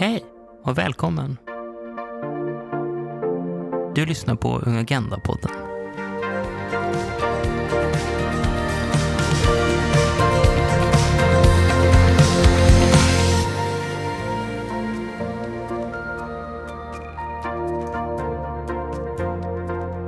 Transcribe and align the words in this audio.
Hej 0.00 0.24
och 0.62 0.78
välkommen. 0.78 1.36
Du 3.94 4.06
lyssnar 4.06 4.34
på 4.34 4.58
Ung 4.58 4.76
Agenda-podden. 4.76 5.50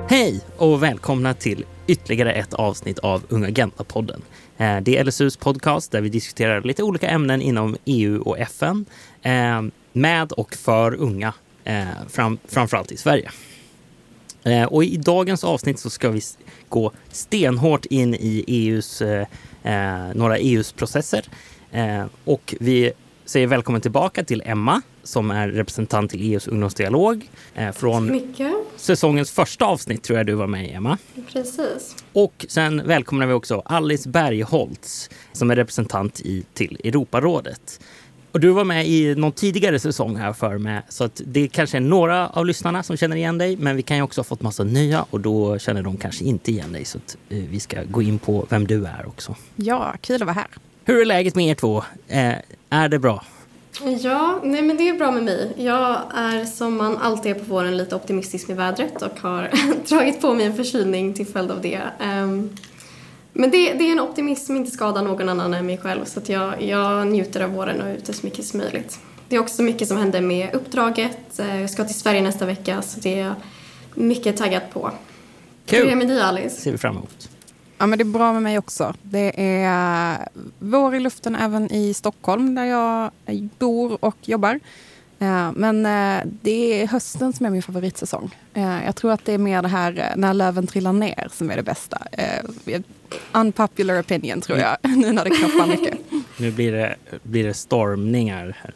Hej 0.08 0.40
och 0.56 0.82
välkomna 0.82 1.34
till 1.34 1.64
ytterligare 1.86 2.32
ett 2.32 2.54
avsnitt 2.54 2.98
av 2.98 3.22
Unga 3.28 3.48
Agenda-podden. 3.48 4.22
Eh, 4.58 4.80
det 4.80 4.98
är 4.98 5.04
LSUs 5.04 5.36
podcast 5.36 5.92
där 5.92 6.00
vi 6.00 6.08
diskuterar 6.08 6.62
lite 6.62 6.82
olika 6.82 7.08
ämnen 7.08 7.42
inom 7.42 7.76
EU 7.84 8.22
och 8.22 8.38
FN 8.38 8.84
eh, 9.22 9.62
med 9.92 10.32
och 10.32 10.54
för 10.54 10.94
unga, 10.94 11.34
eh, 11.64 11.84
fram, 12.08 12.38
framförallt 12.48 12.92
i 12.92 12.96
Sverige. 12.96 13.30
Och 14.68 14.84
i 14.84 14.96
dagens 14.96 15.44
avsnitt 15.44 15.78
så 15.78 15.90
ska 15.90 16.10
vi 16.10 16.20
gå 16.68 16.92
stenhårt 17.10 17.84
in 17.84 18.14
i 18.14 18.44
EUs, 18.46 19.02
några 20.14 20.38
EUs 20.38 20.72
processer. 20.72 21.28
Och 22.24 22.54
vi 22.60 22.92
säger 23.24 23.46
välkommen 23.46 23.80
tillbaka 23.80 24.24
till 24.24 24.42
Emma 24.46 24.82
som 25.02 25.30
är 25.30 25.48
representant 25.48 26.10
till 26.10 26.32
EUs 26.32 26.48
ungdomsdialog 26.48 27.30
eh, 27.54 27.72
från 27.72 28.12
Mycket, 28.12 28.52
säsongens 28.76 29.30
första 29.30 29.64
avsnitt 29.64 30.02
tror 30.02 30.18
jag 30.18 30.26
du 30.26 30.34
var 30.34 30.46
med 30.46 30.66
i, 30.66 30.70
Emma. 30.70 30.98
precis. 31.32 31.96
Och 32.12 32.46
sen 32.48 32.82
välkomnar 32.86 33.26
vi 33.26 33.32
också 33.32 33.62
Alice 33.64 34.08
Bergholtz 34.08 35.10
som 35.32 35.50
är 35.50 35.56
representant 35.56 36.20
i, 36.20 36.44
till 36.54 36.80
Europarådet. 36.84 37.80
Och 38.32 38.40
du 38.40 38.50
var 38.50 38.64
med 38.64 38.88
i 38.88 39.14
någon 39.14 39.32
tidigare 39.32 39.78
säsong 39.78 40.16
här 40.16 40.32
för 40.32 40.58
mig, 40.58 40.82
så 40.88 41.04
att 41.04 41.20
det 41.26 41.48
kanske 41.48 41.76
är 41.76 41.80
några 41.80 42.28
av 42.28 42.46
lyssnarna 42.46 42.82
som 42.82 42.96
känner 42.96 43.16
igen 43.16 43.38
dig, 43.38 43.56
men 43.56 43.76
vi 43.76 43.82
kan 43.82 43.96
ju 43.96 44.02
också 44.02 44.20
ha 44.20 44.24
fått 44.24 44.42
massa 44.42 44.64
nya 44.64 45.06
och 45.10 45.20
då 45.20 45.58
känner 45.58 45.82
de 45.82 45.96
kanske 45.96 46.24
inte 46.24 46.50
igen 46.50 46.72
dig. 46.72 46.84
Så 46.84 46.98
att 46.98 47.16
eh, 47.28 47.38
vi 47.50 47.60
ska 47.60 47.82
gå 47.84 48.02
in 48.02 48.18
på 48.18 48.46
vem 48.50 48.66
du 48.66 48.86
är 48.86 49.06
också. 49.06 49.36
Ja, 49.56 49.94
kul 50.00 50.14
att 50.14 50.26
vara 50.26 50.32
här. 50.32 50.46
Hur 50.84 51.00
är 51.00 51.04
läget 51.04 51.34
med 51.34 51.46
er 51.46 51.54
två? 51.54 51.84
Eh, 52.08 52.34
är 52.72 52.88
det 52.88 52.98
bra? 52.98 53.24
Ja, 54.00 54.40
nej 54.42 54.62
men 54.62 54.76
det 54.76 54.88
är 54.88 54.94
bra 54.94 55.10
med 55.10 55.22
mig. 55.22 55.52
Jag 55.56 56.00
är 56.14 56.44
som 56.44 56.76
man 56.76 56.98
alltid 56.98 57.36
är 57.36 57.38
på 57.38 57.44
våren 57.44 57.76
lite 57.76 57.94
optimistisk 57.96 58.48
med 58.48 58.56
vädret 58.56 59.02
och 59.02 59.20
har 59.20 59.50
dragit 59.88 60.20
på 60.20 60.34
mig 60.34 60.46
en 60.46 60.54
förkylning 60.56 61.14
till 61.14 61.26
följd 61.26 61.50
av 61.50 61.60
det. 61.60 61.80
Ehm, 62.00 62.50
men 63.32 63.50
det, 63.50 63.72
det 63.72 63.84
är 63.88 63.92
en 63.92 64.00
optimism 64.00 64.46
som 64.46 64.56
inte 64.56 64.70
skadar 64.70 65.02
någon 65.02 65.28
annan 65.28 65.54
än 65.54 65.66
mig 65.66 65.78
själv 65.78 66.04
så 66.04 66.20
att 66.20 66.28
jag, 66.28 66.62
jag 66.62 67.06
njuter 67.06 67.40
av 67.44 67.50
våren 67.50 67.80
och 67.80 67.88
är 67.88 67.94
ute 67.94 68.12
så 68.12 68.26
mycket 68.26 68.44
som 68.44 68.58
möjligt. 68.60 68.98
Det 69.28 69.36
är 69.36 69.40
också 69.40 69.62
mycket 69.62 69.88
som 69.88 69.96
händer 69.96 70.20
med 70.20 70.54
uppdraget. 70.54 71.38
Eh, 71.38 71.60
Jag 71.60 71.70
ska 71.70 71.84
till 71.84 71.94
Sverige 72.00 72.22
nästa 72.22 72.46
vecka 72.46 72.82
så 72.82 73.00
det 73.00 73.18
är 73.18 73.24
jag 73.24 73.34
mycket 73.94 74.36
taggad 74.36 74.62
på. 74.72 74.90
Hur 75.66 75.78
är 75.78 75.82
det 75.84 75.88
Kul! 75.90 75.98
med 75.98 76.08
dig 76.08 76.20
Alice? 76.20 76.60
ser 76.60 76.72
vi 76.72 76.78
fram 76.78 76.96
emot. 76.96 77.28
Ja, 77.82 77.86
men 77.86 77.98
det 77.98 78.02
är 78.02 78.06
bra 78.06 78.32
med 78.32 78.42
mig 78.42 78.58
också. 78.58 78.94
Det 79.02 79.32
är 79.64 80.28
vår 80.58 80.94
i 80.94 81.00
luften 81.00 81.36
även 81.36 81.72
i 81.72 81.94
Stockholm 81.94 82.54
där 82.54 82.64
jag 82.64 83.10
bor 83.58 84.04
och 84.04 84.16
jobbar. 84.22 84.60
Eh, 85.18 85.52
Men 85.52 85.86
eh, 85.86 86.22
det 86.42 86.82
är 86.82 86.86
hösten 86.86 87.32
som 87.32 87.46
är 87.46 87.50
min 87.50 87.62
favoritsäsong. 87.62 88.36
Eh, 88.54 88.84
Jag 88.84 88.96
tror 88.96 89.12
att 89.12 89.24
det 89.24 89.32
är 89.32 89.38
mer 89.38 89.62
det 89.62 89.68
här 89.68 90.12
när 90.16 90.34
löven 90.34 90.66
trillar 90.66 90.92
ner 90.92 91.28
som 91.32 91.50
är 91.50 91.56
det 91.56 91.62
bästa. 91.62 92.02
Unpopular 93.32 94.00
opinion 94.00 94.40
tror 94.40 94.58
jag, 94.58 94.76
nu 94.96 95.12
när 95.12 95.24
det 95.24 95.30
knoppar 95.30 95.66
mycket. 95.66 95.98
Nu 96.36 96.50
blir 96.50 96.72
det, 96.72 96.96
blir 97.22 97.44
det 97.44 97.54
stormningar 97.54 98.56
här. 98.62 98.74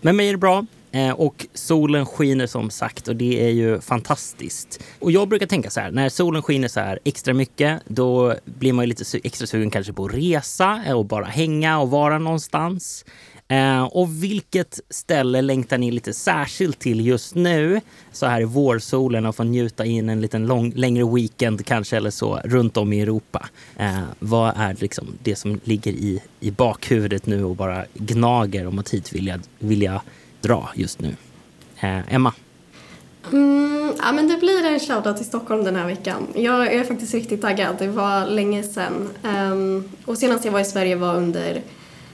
Men 0.00 0.16
mig 0.16 0.28
är 0.28 0.32
det 0.32 0.38
bra. 0.38 0.66
Eh, 0.92 1.10
och 1.10 1.46
solen 1.54 2.06
skiner 2.06 2.46
som 2.46 2.70
sagt 2.70 3.08
och 3.08 3.16
det 3.16 3.46
är 3.46 3.50
ju 3.50 3.80
fantastiskt. 3.80 4.82
Och 4.98 5.12
jag 5.12 5.28
brukar 5.28 5.46
tänka 5.46 5.70
så 5.70 5.80
här, 5.80 5.90
när 5.90 6.08
solen 6.08 6.42
skiner 6.42 6.68
så 6.68 6.80
här 6.80 6.98
extra 7.04 7.34
mycket 7.34 7.82
då 7.86 8.34
blir 8.44 8.72
man 8.72 8.84
ju 8.84 8.88
lite 8.88 9.18
extra 9.24 9.46
sugen 9.46 9.70
kanske 9.70 9.92
på 9.92 10.04
att 10.04 10.14
resa 10.14 10.82
eh, 10.86 10.92
och 10.92 11.04
bara 11.04 11.24
hänga 11.24 11.78
och 11.78 11.90
vara 11.90 12.18
någonstans. 12.18 13.04
Eh, 13.48 13.82
och 13.82 14.24
vilket 14.24 14.80
ställe 14.90 15.42
längtar 15.42 15.78
ni 15.78 15.90
lite 15.90 16.12
särskilt 16.12 16.78
till 16.78 17.06
just 17.06 17.34
nu? 17.34 17.80
Så 18.12 18.26
här 18.26 18.40
i 18.40 18.44
vårsolen 18.44 19.26
och 19.26 19.36
få 19.36 19.44
njuta 19.44 19.84
in 19.84 20.08
en 20.08 20.20
liten 20.20 20.46
lång, 20.46 20.72
längre 20.76 21.14
weekend 21.14 21.66
kanske 21.66 21.96
eller 21.96 22.10
så 22.10 22.40
runt 22.44 22.76
om 22.76 22.92
i 22.92 23.00
Europa. 23.00 23.48
Eh, 23.76 24.00
vad 24.18 24.52
är 24.56 24.76
liksom 24.80 25.06
det 25.22 25.36
som 25.36 25.60
ligger 25.64 25.92
i, 25.92 26.22
i 26.40 26.50
bakhuvudet 26.50 27.26
nu 27.26 27.44
och 27.44 27.56
bara 27.56 27.84
gnager 27.94 28.66
om 28.66 28.78
att 28.78 28.90
hit 28.90 29.12
vilja, 29.12 29.40
vilja 29.58 29.70
vill 29.70 29.82
jag 29.82 30.00
dra 30.40 30.70
just 30.74 31.00
nu? 31.00 31.16
Eh, 31.80 32.14
Emma? 32.14 32.32
Mm, 33.32 33.92
ja, 33.98 34.12
men 34.12 34.28
det 34.28 34.36
blir 34.36 34.66
en 34.66 34.80
shoutout 34.80 35.16
till 35.16 35.26
Stockholm 35.26 35.64
den 35.64 35.76
här 35.76 35.86
veckan. 35.86 36.26
Jag 36.34 36.72
är 36.74 36.84
faktiskt 36.84 37.14
riktigt 37.14 37.42
taggad. 37.42 37.76
Det 37.78 37.88
var 37.88 38.26
länge 38.26 38.62
sedan. 38.62 39.08
Ehm, 39.24 39.84
och 40.04 40.18
senast 40.18 40.44
jag 40.44 40.52
var 40.52 40.60
i 40.60 40.64
Sverige 40.64 40.96
var 40.96 41.14
under 41.14 41.62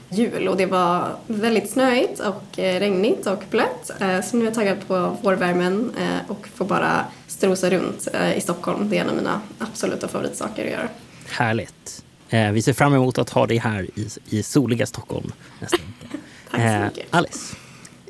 jul 0.09 0.47
och 0.47 0.57
det 0.57 0.65
var 0.65 1.15
väldigt 1.27 1.69
snöigt 1.69 2.19
och 2.19 2.59
eh, 2.59 2.79
regnigt 2.79 3.27
och 3.27 3.43
blött. 3.49 3.91
Eh, 3.99 4.21
så 4.21 4.37
nu 4.37 4.41
är 4.41 4.45
jag 4.45 4.53
taggad 4.53 4.87
på 4.87 5.17
vårvärmen 5.21 5.91
eh, 5.99 6.31
och 6.31 6.47
får 6.55 6.65
bara 6.65 7.05
strosa 7.27 7.69
runt 7.69 8.07
i 8.35 8.41
Stockholm. 8.41 8.89
Det 8.89 8.97
är 8.97 9.01
en 9.01 9.09
av 9.09 9.15
mina 9.15 9.41
absoluta 9.59 10.07
favoritsaker 10.07 10.65
att 10.65 10.71
göra. 10.71 10.89
Härligt. 11.29 12.03
Vi 12.53 12.61
ser 12.61 12.73
fram 12.73 12.93
emot 12.93 13.17
att 13.17 13.29
ha 13.29 13.47
dig 13.47 13.57
här 13.57 13.87
i, 13.95 14.07
i 14.29 14.43
soliga 14.43 14.85
Stockholm 14.85 15.31
nästa 15.59 15.77
vecka. 15.77 16.17
Tack 16.51 16.61
så 16.61 16.85
mycket. 16.85 17.15
Alice? 17.15 17.55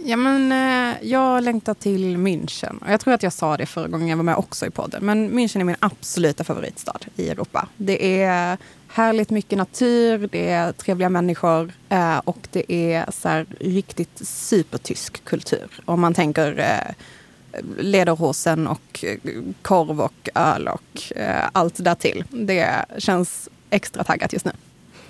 Ja, 0.09 0.17
men, 0.17 0.51
eh, 0.51 0.95
jag 1.01 1.43
längtar 1.43 1.73
till 1.73 2.17
München. 2.17 2.77
Och 2.77 2.91
jag 2.91 2.99
tror 2.99 3.13
att 3.13 3.23
jag 3.23 3.33
sa 3.33 3.57
det 3.57 3.65
förra 3.65 3.87
gången 3.87 4.07
jag 4.07 4.17
var 4.17 4.23
med 4.23 4.35
också 4.35 4.65
i 4.65 4.69
podden. 4.69 5.05
Men 5.05 5.39
München 5.39 5.59
är 5.59 5.63
min 5.63 5.75
absoluta 5.79 6.43
favoritstad 6.43 6.99
i 7.15 7.29
Europa. 7.29 7.67
Det 7.77 8.23
är 8.23 8.57
härligt 8.87 9.29
mycket 9.29 9.57
natur, 9.57 10.29
det 10.31 10.49
är 10.49 10.71
trevliga 10.71 11.09
människor 11.09 11.71
eh, 11.89 12.17
och 12.17 12.47
det 12.51 12.73
är 12.73 13.11
så 13.11 13.29
här, 13.29 13.45
riktigt 13.59 14.27
supertysk 14.27 15.25
kultur. 15.25 15.81
Om 15.85 16.01
man 16.01 16.13
tänker 16.13 16.59
eh, 16.59 16.93
lederhosen 17.79 18.67
och 18.67 19.03
eh, 19.03 19.17
korv 19.61 20.01
och 20.01 20.29
öl 20.35 20.67
och 20.67 21.17
eh, 21.17 21.49
allt 21.51 21.83
därtill. 21.83 22.23
Det 22.29 22.85
känns 22.97 23.49
extra 23.69 24.03
taggat 24.03 24.33
just 24.33 24.45
nu. 24.45 24.51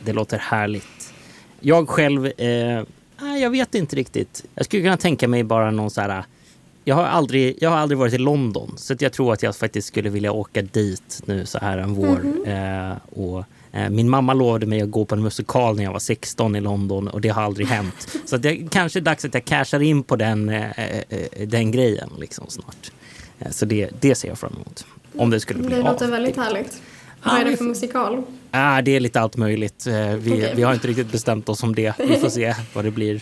Det 0.05 0.13
låter 0.13 0.37
härligt. 0.37 1.13
Jag 1.59 1.89
själv, 1.89 2.25
eh, 2.25 2.83
nej, 3.21 3.41
jag 3.41 3.49
vet 3.49 3.75
inte 3.75 3.95
riktigt. 3.95 4.45
Jag 4.55 4.65
skulle 4.65 4.83
kunna 4.83 4.97
tänka 4.97 5.27
mig 5.27 5.43
bara 5.43 5.71
någon 5.71 5.89
så 5.91 6.01
här... 6.01 6.23
Jag 6.83 6.95
har 6.95 7.03
aldrig, 7.03 7.57
jag 7.61 7.69
har 7.69 7.77
aldrig 7.77 7.97
varit 7.97 8.13
i 8.13 8.17
London, 8.17 8.73
så 8.77 8.95
jag 8.99 9.13
tror 9.13 9.33
att 9.33 9.43
jag 9.43 9.55
faktiskt 9.55 9.87
skulle 9.87 10.09
vilja 10.09 10.31
åka 10.31 10.61
dit 10.61 11.21
nu 11.25 11.45
så 11.45 11.57
här 11.59 11.77
en 11.77 11.93
vår. 11.93 12.21
Eh, 12.47 12.91
och, 13.11 13.43
eh, 13.71 13.89
min 13.89 14.09
mamma 14.09 14.33
lovade 14.33 14.65
mig 14.65 14.81
att 14.81 14.91
gå 14.91 15.05
på 15.05 15.15
en 15.15 15.23
musikal 15.23 15.75
när 15.75 15.83
jag 15.83 15.91
var 15.91 15.99
16 15.99 16.55
i 16.55 16.61
London 16.61 17.07
och 17.07 17.21
det 17.21 17.29
har 17.29 17.41
aldrig 17.41 17.67
hänt. 17.67 18.17
Så 18.25 18.37
det 18.37 18.55
kanske 18.71 18.99
är 18.99 19.01
dags 19.01 19.25
att 19.25 19.33
jag 19.33 19.45
cashar 19.45 19.79
in 19.79 20.03
på 20.03 20.15
den, 20.15 20.49
eh, 20.49 20.65
den 21.47 21.71
grejen 21.71 22.09
liksom 22.19 22.45
snart. 22.49 22.91
Så 23.51 23.65
det, 23.65 23.89
det 23.99 24.15
ser 24.15 24.27
jag 24.27 24.37
fram 24.39 24.53
emot. 24.53 24.85
Om 25.17 25.29
det 25.29 25.39
skulle 25.39 25.59
bli 25.63 25.75
Det 25.75 25.81
låter 25.81 26.05
av. 26.05 26.11
väldigt 26.11 26.37
härligt. 26.37 26.81
Vad 27.27 27.41
är 27.41 27.45
det 27.45 27.57
för 27.57 27.65
musikal? 27.65 28.23
Ah, 28.51 28.81
det 28.81 28.95
är 28.95 28.99
lite 28.99 29.21
allt 29.21 29.37
möjligt. 29.37 29.87
Eh, 29.87 29.93
Vi, 30.15 30.31
Okej. 30.31 30.53
vi 30.55 30.63
har 30.63 30.73
inte 30.73 30.87
riktigt 30.87 31.11
bestämt 31.11 31.49
oss 31.49 31.63
om 31.63 31.75
det. 31.75 31.93
Vi 31.99 32.15
får 32.15 32.29
se 32.29 32.55
vad 32.73 32.85
det 32.85 32.91
blir. 32.91 33.21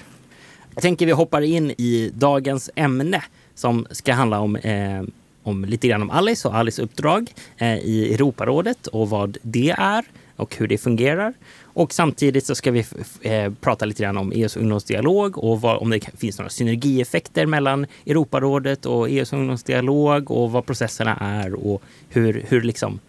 Jag 0.73 0.81
tänker 0.81 1.05
vi 1.05 1.11
hoppar 1.11 1.41
in 1.41 1.71
i 1.71 2.11
dagens 2.13 2.69
ämne 2.75 3.23
som 3.55 3.87
ska 3.91 4.13
handla 4.13 4.39
om, 4.39 4.55
eh, 4.55 5.03
om 5.43 5.65
lite 5.65 5.87
grann 5.87 6.01
om 6.01 6.09
Alice 6.09 6.47
och 6.47 6.55
Alice 6.55 6.81
uppdrag 6.81 7.33
eh, 7.57 7.77
i 7.77 8.13
Europarådet 8.13 8.87
och 8.87 9.09
vad 9.09 9.37
det 9.41 9.75
är 9.77 10.05
och 10.35 10.55
hur 10.55 10.67
det 10.67 10.77
fungerar. 10.77 11.33
Och 11.63 11.93
samtidigt 11.93 12.45
så 12.45 12.55
ska 12.55 12.71
vi 12.71 12.85
eh, 13.21 13.53
prata 13.61 13.85
lite 13.85 14.03
grann 14.03 14.17
om 14.17 14.31
EUs 14.31 14.57
ungdomsdialog 14.57 15.37
och 15.37 15.61
vad, 15.61 15.77
om 15.77 15.89
det 15.89 15.99
finns 16.17 16.37
några 16.37 16.49
synergieffekter 16.49 17.45
mellan 17.45 17.85
Europarådet 18.05 18.85
och 18.85 19.09
EUs 19.09 19.33
ungdomsdialog 19.33 20.31
och 20.31 20.51
vad 20.51 20.65
processerna 20.65 21.17
är 21.21 21.53
och 21.67 21.81
hur, 22.09 22.45
hur 22.47 22.61
liksom 22.61 22.99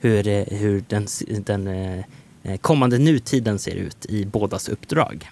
hur, 0.00 0.28
eh, 0.28 0.44
hur 0.44 0.84
den, 0.88 1.06
den 1.44 1.66
eh, 1.66 2.04
eh, 2.42 2.56
kommande 2.56 2.98
nutiden 2.98 3.58
ser 3.58 3.74
ut 3.74 4.06
i 4.06 4.24
bådas 4.24 4.68
uppdrag. 4.68 5.30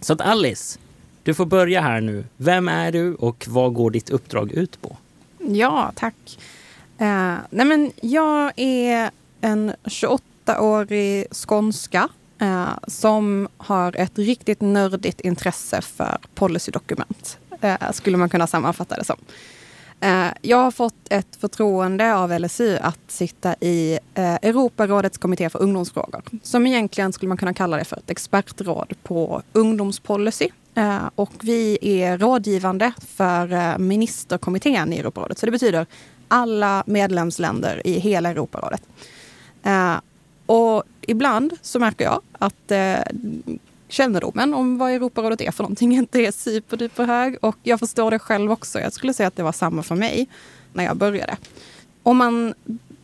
Så 0.00 0.12
att 0.12 0.20
Alice, 0.20 0.78
du 1.22 1.34
får 1.34 1.46
börja 1.46 1.80
här 1.80 2.00
nu. 2.00 2.24
Vem 2.36 2.68
är 2.68 2.92
du 2.92 3.14
och 3.14 3.44
vad 3.48 3.74
går 3.74 3.90
ditt 3.90 4.10
uppdrag 4.10 4.52
ut 4.52 4.82
på? 4.82 4.96
Ja, 5.38 5.92
tack. 5.94 6.38
Eh, 6.98 7.36
nej 7.50 7.66
men 7.66 7.92
jag 8.00 8.52
är 8.56 9.10
en 9.40 9.72
28-årig 9.84 11.26
skånska 11.34 12.08
eh, 12.38 12.68
som 12.86 13.48
har 13.56 13.96
ett 13.96 14.18
riktigt 14.18 14.60
nördigt 14.60 15.20
intresse 15.20 15.80
för 15.80 16.18
policydokument. 16.34 17.38
Eh, 17.60 17.90
skulle 17.92 18.16
man 18.16 18.28
kunna 18.28 18.46
sammanfatta 18.46 18.96
det 18.96 19.04
som. 19.04 19.16
Eh, 20.02 20.26
jag 20.42 20.56
har 20.56 20.70
fått 20.70 20.94
ett 21.10 21.36
förtroende 21.40 22.14
av 22.14 22.40
LSU 22.40 22.76
att 22.76 22.98
sitta 23.08 23.54
i 23.60 23.98
eh, 24.14 24.34
Europarådets 24.34 25.18
kommitté 25.18 25.50
för 25.50 25.62
ungdomsfrågor. 25.62 26.22
Som 26.42 26.66
egentligen 26.66 27.12
skulle 27.12 27.28
man 27.28 27.36
kunna 27.36 27.54
kalla 27.54 27.76
det 27.76 27.84
för 27.84 27.96
ett 27.96 28.10
expertråd 28.10 28.94
på 29.02 29.42
ungdomspolicy. 29.52 30.48
Eh, 30.74 30.98
och 31.14 31.32
vi 31.40 31.78
är 31.80 32.18
rådgivande 32.18 32.92
för 33.16 33.78
ministerkommittén 33.78 34.92
i 34.92 34.98
Europarådet. 34.98 35.38
Så 35.38 35.46
det 35.46 35.52
betyder 35.52 35.86
alla 36.28 36.84
medlemsländer 36.86 37.86
i 37.86 37.98
hela 37.98 38.30
Europarådet. 38.30 38.82
Och 40.46 40.82
ibland 41.00 41.52
så 41.62 41.78
märker 41.78 42.04
jag 42.04 42.20
att 42.32 42.72
kännedomen 43.92 44.54
om 44.54 44.78
vad 44.78 44.92
Europarådet 44.92 45.40
är 45.40 45.50
för 45.50 45.64
någonting 45.64 45.92
inte 45.96 46.20
är 46.20 46.32
superduper 46.32 47.04
hög. 47.04 47.36
Och 47.40 47.56
jag 47.62 47.78
förstår 47.78 48.10
det 48.10 48.18
själv 48.18 48.52
också. 48.52 48.80
Jag 48.80 48.92
skulle 48.92 49.14
säga 49.14 49.26
att 49.26 49.36
det 49.36 49.42
var 49.42 49.52
samma 49.52 49.82
för 49.82 49.94
mig 49.94 50.28
när 50.72 50.84
jag 50.84 50.96
började. 50.96 51.36
Om 52.02 52.16
man 52.16 52.54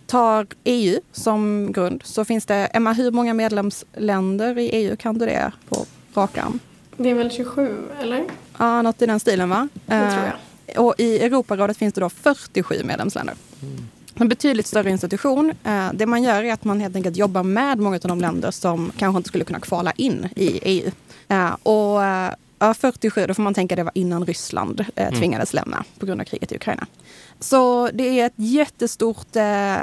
tar 0.06 0.46
EU 0.64 1.00
som 1.12 1.72
grund 1.72 2.02
så 2.04 2.24
finns 2.24 2.46
det, 2.46 2.54
Emma, 2.54 2.92
hur 2.92 3.10
många 3.10 3.34
medlemsländer 3.34 4.58
i 4.58 4.68
EU 4.68 4.96
kan 4.96 5.18
du 5.18 5.26
det 5.26 5.52
på 5.68 5.86
rak 6.14 6.38
arm? 6.38 6.58
Det 6.96 7.10
är 7.10 7.14
väl 7.14 7.30
27, 7.30 7.76
eller? 8.00 8.24
Ja, 8.58 8.82
något 8.82 9.02
i 9.02 9.06
den 9.06 9.20
stilen 9.20 9.48
va? 9.48 9.68
Det 9.86 10.10
tror 10.10 10.24
jag. 10.24 10.32
Eh, 10.66 10.82
och 10.82 10.94
i 10.98 11.18
Europarådet 11.18 11.76
finns 11.76 11.94
det 11.94 12.00
då 12.00 12.10
47 12.10 12.82
medlemsländer. 12.84 13.34
Mm 13.62 13.88
en 14.20 14.28
betydligt 14.28 14.66
större 14.66 14.90
institution. 14.90 15.52
Eh, 15.64 15.88
det 15.92 16.06
man 16.06 16.22
gör 16.22 16.44
är 16.44 16.52
att 16.52 16.64
man 16.64 16.80
helt 16.80 16.96
enkelt 16.96 17.16
jobbar 17.16 17.42
med 17.42 17.78
många 17.78 17.96
av 17.96 18.00
de 18.08 18.20
länder 18.20 18.50
som 18.50 18.92
kanske 18.96 19.16
inte 19.16 19.28
skulle 19.28 19.44
kunna 19.44 19.60
kvala 19.60 19.92
in 19.92 20.28
i 20.36 20.60
EU. 20.62 20.90
Eh, 21.28 21.56
och 21.62 22.04
eh, 22.04 22.32
Ja, 22.58 22.74
47, 22.74 23.26
då 23.26 23.34
får 23.34 23.42
man 23.42 23.54
tänka 23.54 23.76
det 23.76 23.82
var 23.82 23.92
innan 23.94 24.26
Ryssland 24.26 24.80
eh, 24.80 25.06
mm. 25.06 25.20
tvingades 25.20 25.54
lämna 25.54 25.84
på 25.98 26.06
grund 26.06 26.20
av 26.20 26.24
kriget 26.24 26.52
i 26.52 26.56
Ukraina. 26.56 26.86
Så 27.40 27.90
det 27.94 28.20
är 28.20 28.26
ett 28.26 28.32
jättestort 28.36 29.36
eh, 29.36 29.76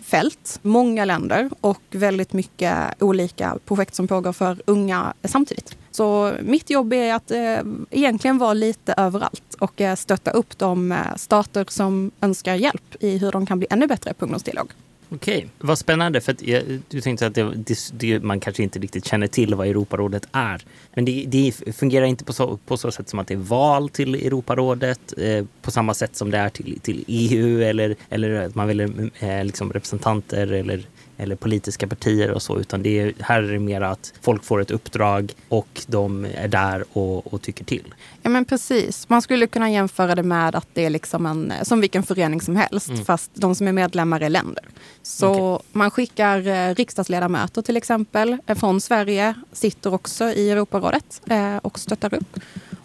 fält, 0.00 0.58
många 0.62 1.04
länder 1.04 1.50
och 1.60 1.82
väldigt 1.90 2.32
mycket 2.32 3.02
olika 3.02 3.58
projekt 3.64 3.94
som 3.94 4.08
pågår 4.08 4.32
för 4.32 4.62
unga 4.66 5.14
samtidigt. 5.24 5.76
Så 5.90 6.32
mitt 6.42 6.70
jobb 6.70 6.92
är 6.92 7.14
att 7.14 7.30
eh, 7.30 7.58
egentligen 7.90 8.38
vara 8.38 8.54
lite 8.54 8.94
överallt 8.96 9.54
och 9.58 9.80
eh, 9.80 9.96
stötta 9.96 10.30
upp 10.30 10.58
de 10.58 10.92
eh, 10.92 10.98
stater 11.16 11.64
som 11.68 12.10
önskar 12.20 12.54
hjälp 12.54 12.96
i 13.00 13.18
hur 13.18 13.32
de 13.32 13.46
kan 13.46 13.58
bli 13.58 13.66
ännu 13.70 13.86
bättre 13.86 14.14
på 14.14 14.24
ungdomsdialog. 14.24 14.72
Okej, 15.12 15.48
vad 15.58 15.78
spännande. 15.78 16.20
För 16.20 16.36
jag, 16.40 16.62
du 16.88 17.00
tänkte 17.00 17.26
att 17.26 17.34
det, 17.34 17.54
det, 17.54 17.78
det, 17.92 18.20
man 18.20 18.40
kanske 18.40 18.62
inte 18.62 18.78
riktigt 18.78 19.04
känner 19.04 19.26
till 19.26 19.54
vad 19.54 19.66
Europarådet 19.66 20.28
är. 20.32 20.64
Men 20.94 21.04
det, 21.04 21.24
det 21.28 21.52
fungerar 21.76 22.06
inte 22.06 22.24
på 22.24 22.32
så, 22.32 22.56
på 22.56 22.76
så 22.76 22.90
sätt 22.90 23.08
som 23.08 23.18
att 23.18 23.26
det 23.26 23.34
är 23.34 23.38
val 23.38 23.88
till 23.88 24.14
Europarådet 24.14 25.14
eh, 25.18 25.44
på 25.62 25.70
samma 25.70 25.94
sätt 25.94 26.16
som 26.16 26.30
det 26.30 26.38
är 26.38 26.48
till, 26.48 26.80
till 26.80 27.04
EU 27.06 27.62
eller, 27.62 27.96
eller 28.08 28.46
att 28.46 28.54
man 28.54 28.66
väljer 28.66 29.10
eh, 29.18 29.44
liksom 29.44 29.72
representanter 29.72 30.52
eller 30.52 30.86
eller 31.20 31.36
politiska 31.36 31.86
partier 31.86 32.30
och 32.30 32.42
så, 32.42 32.58
utan 32.60 32.82
det 32.82 32.98
är, 33.00 33.12
här 33.20 33.42
är 33.42 33.52
det 33.52 33.58
mer 33.58 33.80
att 33.80 34.12
folk 34.20 34.44
får 34.44 34.60
ett 34.60 34.70
uppdrag 34.70 35.32
och 35.48 35.82
de 35.86 36.24
är 36.34 36.48
där 36.48 36.84
och, 36.92 37.32
och 37.32 37.42
tycker 37.42 37.64
till. 37.64 37.94
Ja 38.22 38.30
men 38.30 38.44
precis. 38.44 39.08
Man 39.08 39.22
skulle 39.22 39.46
kunna 39.46 39.70
jämföra 39.70 40.14
det 40.14 40.22
med 40.22 40.54
att 40.54 40.68
det 40.72 40.84
är 40.84 40.90
liksom 40.90 41.26
en, 41.26 41.52
som 41.62 41.80
vilken 41.80 42.02
förening 42.02 42.40
som 42.40 42.56
helst, 42.56 42.88
mm. 42.88 43.04
fast 43.04 43.30
de 43.34 43.54
som 43.54 43.68
är 43.68 43.72
medlemmar 43.72 44.20
är 44.20 44.28
länder. 44.28 44.64
Så 45.02 45.54
okay. 45.54 45.66
man 45.72 45.90
skickar 45.90 46.46
eh, 46.46 46.74
riksdagsledamöter 46.74 47.62
till 47.62 47.76
exempel 47.76 48.36
eh, 48.46 48.58
från 48.58 48.80
Sverige, 48.80 49.34
sitter 49.52 49.94
också 49.94 50.24
i 50.24 50.50
Europarådet 50.50 51.22
eh, 51.26 51.56
och 51.56 51.78
stöttar 51.78 52.14
upp. 52.14 52.40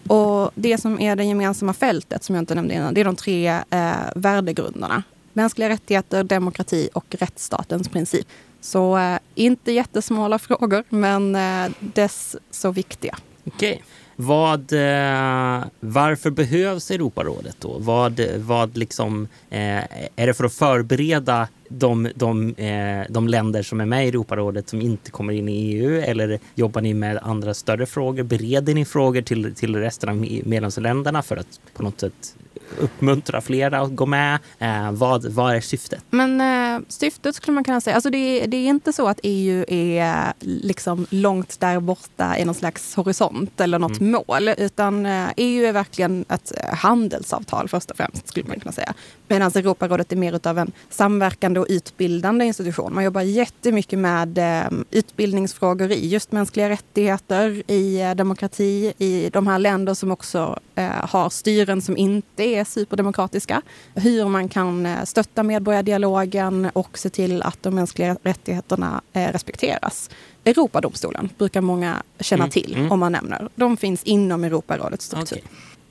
Och 0.08 0.52
det 0.56 0.78
som 0.78 1.00
är 1.00 1.16
det 1.16 1.24
gemensamma 1.24 1.74
fältet, 1.74 2.24
som 2.24 2.36
jag 2.36 2.42
inte 2.42 2.56
nämnde 2.56 2.74
innan, 2.74 2.94
det 2.94 3.02
är 3.02 3.06
de 3.06 3.16
tre 3.16 3.48
eh, 3.70 3.92
värdegrunderna 4.16 5.04
mänskliga 5.36 5.70
rättigheter, 5.70 6.24
demokrati 6.24 6.90
och 6.94 7.06
rättsstatens 7.10 7.90
princip. 7.90 8.28
Så 8.62 8.98
eh, 8.98 9.20
inte 9.36 9.72
jättesmala 9.72 10.40
frågor, 10.40 10.84
men 10.90 11.36
eh, 11.36 11.72
dess 11.80 12.36
så 12.52 12.72
viktiga. 12.72 13.18
Okej. 13.48 13.84
Vad, 14.16 14.74
eh, 14.74 15.64
varför 15.80 16.30
behövs 16.30 16.92
Europarådet 16.92 17.56
då? 17.60 17.78
Vad, 17.80 18.22
vad 18.38 18.78
liksom, 18.78 19.28
eh, 19.50 19.84
är 20.16 20.28
det 20.28 20.34
för 20.34 20.44
att 20.44 20.54
förbereda 20.54 21.48
de, 21.70 22.10
de, 22.16 22.56
eh, 22.56 23.06
de 23.10 23.28
länder 23.28 23.64
som 23.64 23.82
är 23.82 23.86
med 23.86 24.06
i 24.06 24.10
Europarådet 24.10 24.70
som 24.70 24.82
inte 24.82 25.12
kommer 25.12 25.34
in 25.34 25.50
i 25.50 25.52
EU? 25.52 26.02
Eller 26.02 26.40
jobbar 26.56 26.82
ni 26.82 26.94
med 26.94 27.20
andra 27.22 27.54
större 27.54 27.86
frågor? 27.86 28.24
Bereder 28.24 28.74
ni 28.74 28.86
frågor 28.86 29.22
till, 29.22 29.56
till 29.56 29.76
resten 29.76 30.10
av 30.10 30.16
medlemsländerna 30.44 31.22
för 31.22 31.38
att 31.38 31.60
på 31.74 31.84
något 31.84 32.00
sätt 32.00 32.36
uppmuntra 32.80 33.42
flera 33.42 33.80
att 33.80 33.96
gå 33.96 34.06
med? 34.06 34.40
Eh, 34.60 34.92
vad, 34.92 35.26
vad 35.26 35.56
är 35.56 35.62
syftet? 35.62 36.04
Men 36.10 36.42
eh, 36.42 36.86
syftet 36.88 37.36
skulle 37.36 37.56
man 37.56 37.64
kunna 37.64 37.82
säga, 37.82 37.96
alltså 37.96 38.10
det, 38.10 38.46
det, 38.46 38.58
är 38.58 38.68
inte 38.68 38.94
så 38.94 39.08
att 39.08 39.20
EU 39.24 39.66
är 39.68 40.34
liksom 40.40 41.08
långt 41.10 41.60
där 41.60 41.80
borta 41.80 42.38
i 42.38 42.46
någon 42.46 42.56
slags 42.56 42.96
horisont 42.96 43.62
eller 43.62 43.80
något 43.80 44.00
mm. 44.00 44.12
mål, 44.12 44.50
utan 44.58 45.06
eh, 45.06 45.28
EU 45.38 45.66
är 45.66 45.72
verkligen 45.72 46.26
ett 46.30 46.52
handelsavtal 46.74 47.70
först 47.70 47.92
och 47.92 47.98
främst 47.98 48.28
skulle 48.28 48.48
man 48.48 48.60
kunna 48.60 48.72
säga. 48.72 48.94
Medan 49.28 49.52
Europarådet 49.56 50.12
är 50.12 50.16
mer 50.16 50.48
av 50.48 50.60
en 50.60 50.72
samverkande 50.90 51.60
och 51.60 51.66
utbildande 51.70 52.46
institution. 52.46 52.94
Man 52.94 53.04
jobbar 53.04 53.22
jättemycket 53.22 54.00
med 54.00 54.38
eh, 54.38 54.72
utbildningsfrågor 54.92 55.92
i 55.92 56.08
just 56.08 56.32
mänskliga 56.32 56.70
rättigheter, 56.70 57.72
i 57.72 58.02
eh, 58.02 58.16
demokrati, 58.16 58.94
i 58.98 59.30
de 59.34 59.48
här 59.48 59.60
länder 59.60 59.94
som 59.94 60.12
också 60.12 60.60
har 60.84 61.30
styren 61.30 61.82
som 61.82 61.98
inte 61.98 62.44
är 62.44 62.64
superdemokratiska. 62.64 63.62
Hur 63.94 64.26
man 64.26 64.50
kan 64.50 64.86
eh, 64.86 65.04
stötta 65.04 65.44
medborgardialogen 65.44 66.70
och 66.74 66.98
se 66.98 67.10
till 67.10 67.42
att 67.42 67.64
de 67.64 67.76
mänskliga 67.76 68.18
rättigheterna 68.24 69.02
eh, 69.14 69.32
respekteras. 69.32 70.10
Europadomstolen 70.44 71.30
brukar 71.38 71.62
många 71.62 72.04
känna 72.20 72.44
mm, 72.44 72.52
till 72.52 72.76
mm. 72.76 72.92
om 72.92 73.00
man 73.00 73.12
nämner. 73.12 73.50
De 73.56 73.78
finns 73.78 74.04
inom 74.04 74.44
Europarådets 74.44 75.06
struktur. 75.06 75.42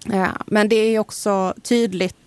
Okay. 0.07 0.29
Men 0.47 0.69
det 0.69 0.77
är 0.77 0.99
också 0.99 1.55
tydligt 1.63 2.17
eh, 2.17 2.24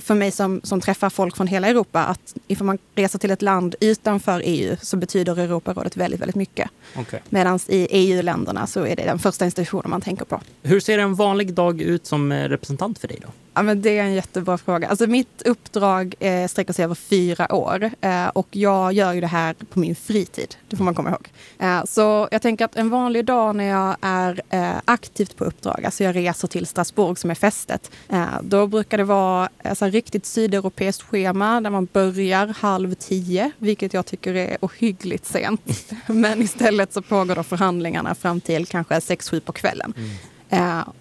för 0.00 0.14
mig 0.14 0.30
som, 0.30 0.60
som 0.64 0.80
träffar 0.80 1.10
folk 1.10 1.36
från 1.36 1.46
hela 1.46 1.68
Europa 1.68 2.04
att 2.04 2.34
ifall 2.46 2.66
man 2.66 2.78
reser 2.94 3.18
till 3.18 3.30
ett 3.30 3.42
land 3.42 3.74
utanför 3.80 4.42
EU 4.44 4.76
så 4.82 4.96
betyder 4.96 5.38
Europarådet 5.38 5.96
väldigt, 5.96 6.20
väldigt 6.20 6.36
mycket. 6.36 6.70
Okay. 6.96 7.20
Medan 7.28 7.58
i 7.68 7.88
EU-länderna 7.90 8.66
så 8.66 8.86
är 8.86 8.96
det 8.96 9.04
den 9.04 9.18
första 9.18 9.44
institutionen 9.44 9.90
man 9.90 10.00
tänker 10.00 10.24
på. 10.24 10.40
Hur 10.62 10.80
ser 10.80 10.98
en 10.98 11.14
vanlig 11.14 11.54
dag 11.54 11.80
ut 11.80 12.06
som 12.06 12.32
eh, 12.32 12.48
representant 12.48 12.98
för 12.98 13.08
dig 13.08 13.18
då? 13.22 13.28
Ja, 13.56 13.62
men 13.62 13.82
det 13.82 13.98
är 13.98 14.02
en 14.02 14.14
jättebra 14.14 14.58
fråga. 14.58 14.88
Alltså 14.88 15.06
mitt 15.06 15.42
uppdrag 15.42 16.14
eh, 16.20 16.46
sträcker 16.46 16.72
sig 16.72 16.84
över 16.84 16.94
fyra 16.94 17.54
år 17.54 17.90
eh, 18.00 18.26
och 18.26 18.48
jag 18.50 18.92
gör 18.92 19.12
ju 19.12 19.20
det 19.20 19.26
här 19.26 19.54
på 19.54 19.78
min 19.78 19.96
fritid. 19.96 20.56
Det 20.68 20.76
får 20.76 20.84
man 20.84 20.94
komma 20.94 21.10
ihåg. 21.10 21.28
Eh, 21.58 21.84
så 21.84 22.28
jag 22.30 22.42
tänker 22.42 22.64
att 22.64 22.76
en 22.76 22.90
vanlig 22.90 23.24
dag 23.24 23.56
när 23.56 23.64
jag 23.64 23.96
är 24.00 24.40
eh, 24.50 24.76
aktivt 24.84 25.36
på 25.36 25.44
uppdrag, 25.44 25.84
alltså 25.84 26.04
jag 26.04 26.16
reser 26.16 26.48
till 26.48 26.66
Strasbourg 26.66 27.18
som 27.18 27.30
är 27.30 27.34
fästet, 27.34 27.90
eh, 28.08 28.26
då 28.42 28.66
brukar 28.66 28.98
det 28.98 29.04
vara 29.04 29.48
alltså, 29.64 29.86
riktigt 29.86 30.26
sydeuropeiskt 30.26 31.02
schema 31.02 31.60
där 31.60 31.70
man 31.70 31.88
börjar 31.92 32.46
halv 32.46 32.94
tio, 32.94 33.50
vilket 33.58 33.94
jag 33.94 34.06
tycker 34.06 34.34
är 34.34 34.56
ohyggligt 34.60 35.26
sent. 35.26 35.92
men 36.06 36.42
istället 36.42 36.92
så 36.92 37.02
pågår 37.02 37.34
då 37.34 37.42
förhandlingarna 37.42 38.14
fram 38.14 38.40
till 38.40 38.66
kanske 38.66 39.00
sex, 39.00 39.30
sju 39.30 39.40
på 39.40 39.52
kvällen. 39.52 39.94
Mm. 39.96 40.10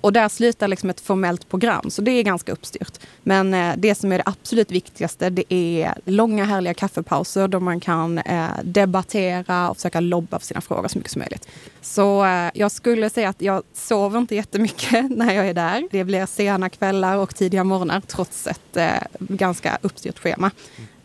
Och 0.01 0.13
där 0.13 0.30
slutar 0.30 0.68
liksom 0.68 0.89
ett 0.89 1.01
formellt 1.01 1.50
program, 1.50 1.89
så 1.89 2.01
det 2.01 2.12
är 2.12 2.24
ganska 2.24 2.51
uppstyrt. 2.51 3.00
Men 3.24 3.54
eh, 3.54 3.74
det 3.77 3.96
som 3.96 4.12
är 4.12 4.18
det 4.18 4.24
absolut 4.25 4.72
viktigaste, 4.72 5.30
det 5.30 5.54
är 5.54 5.94
långa 6.06 6.46
härliga 6.46 6.74
kaffepauser 6.74 7.48
då 7.48 7.60
man 7.60 7.80
kan 7.80 8.18
eh, 8.18 8.50
debattera 8.63 9.70
och 9.70 9.75
försöka 9.75 10.00
lobba 10.00 10.39
för 10.39 10.46
sina 10.46 10.62
frågor 10.62 10.88
så 10.88 10.98
mycket 10.98 11.12
som 11.12 11.20
möjligt. 11.20 11.48
Så 11.82 12.25
eh, 12.25 12.50
jag 12.54 12.72
skulle 12.72 13.10
säga 13.10 13.30
att 13.30 13.42
jag 13.42 13.63
sover 13.74 14.20
inte 14.20 14.36
jättemycket 14.36 15.12
när 15.18 15.34
jag 15.34 15.48
är 15.48 15.54
där. 15.54 15.88
Det 15.92 16.04
blir 16.04 16.25
sena 16.25 16.70
kvällar 16.70 17.18
och 17.18 17.36
tidiga 17.36 17.63
morgnar 17.63 18.01
trots 18.01 18.48
ett 18.48 18.77
eh, 18.77 18.89
ganska 19.20 19.77
uppstyrt 19.82 20.20
schema. 20.20 20.51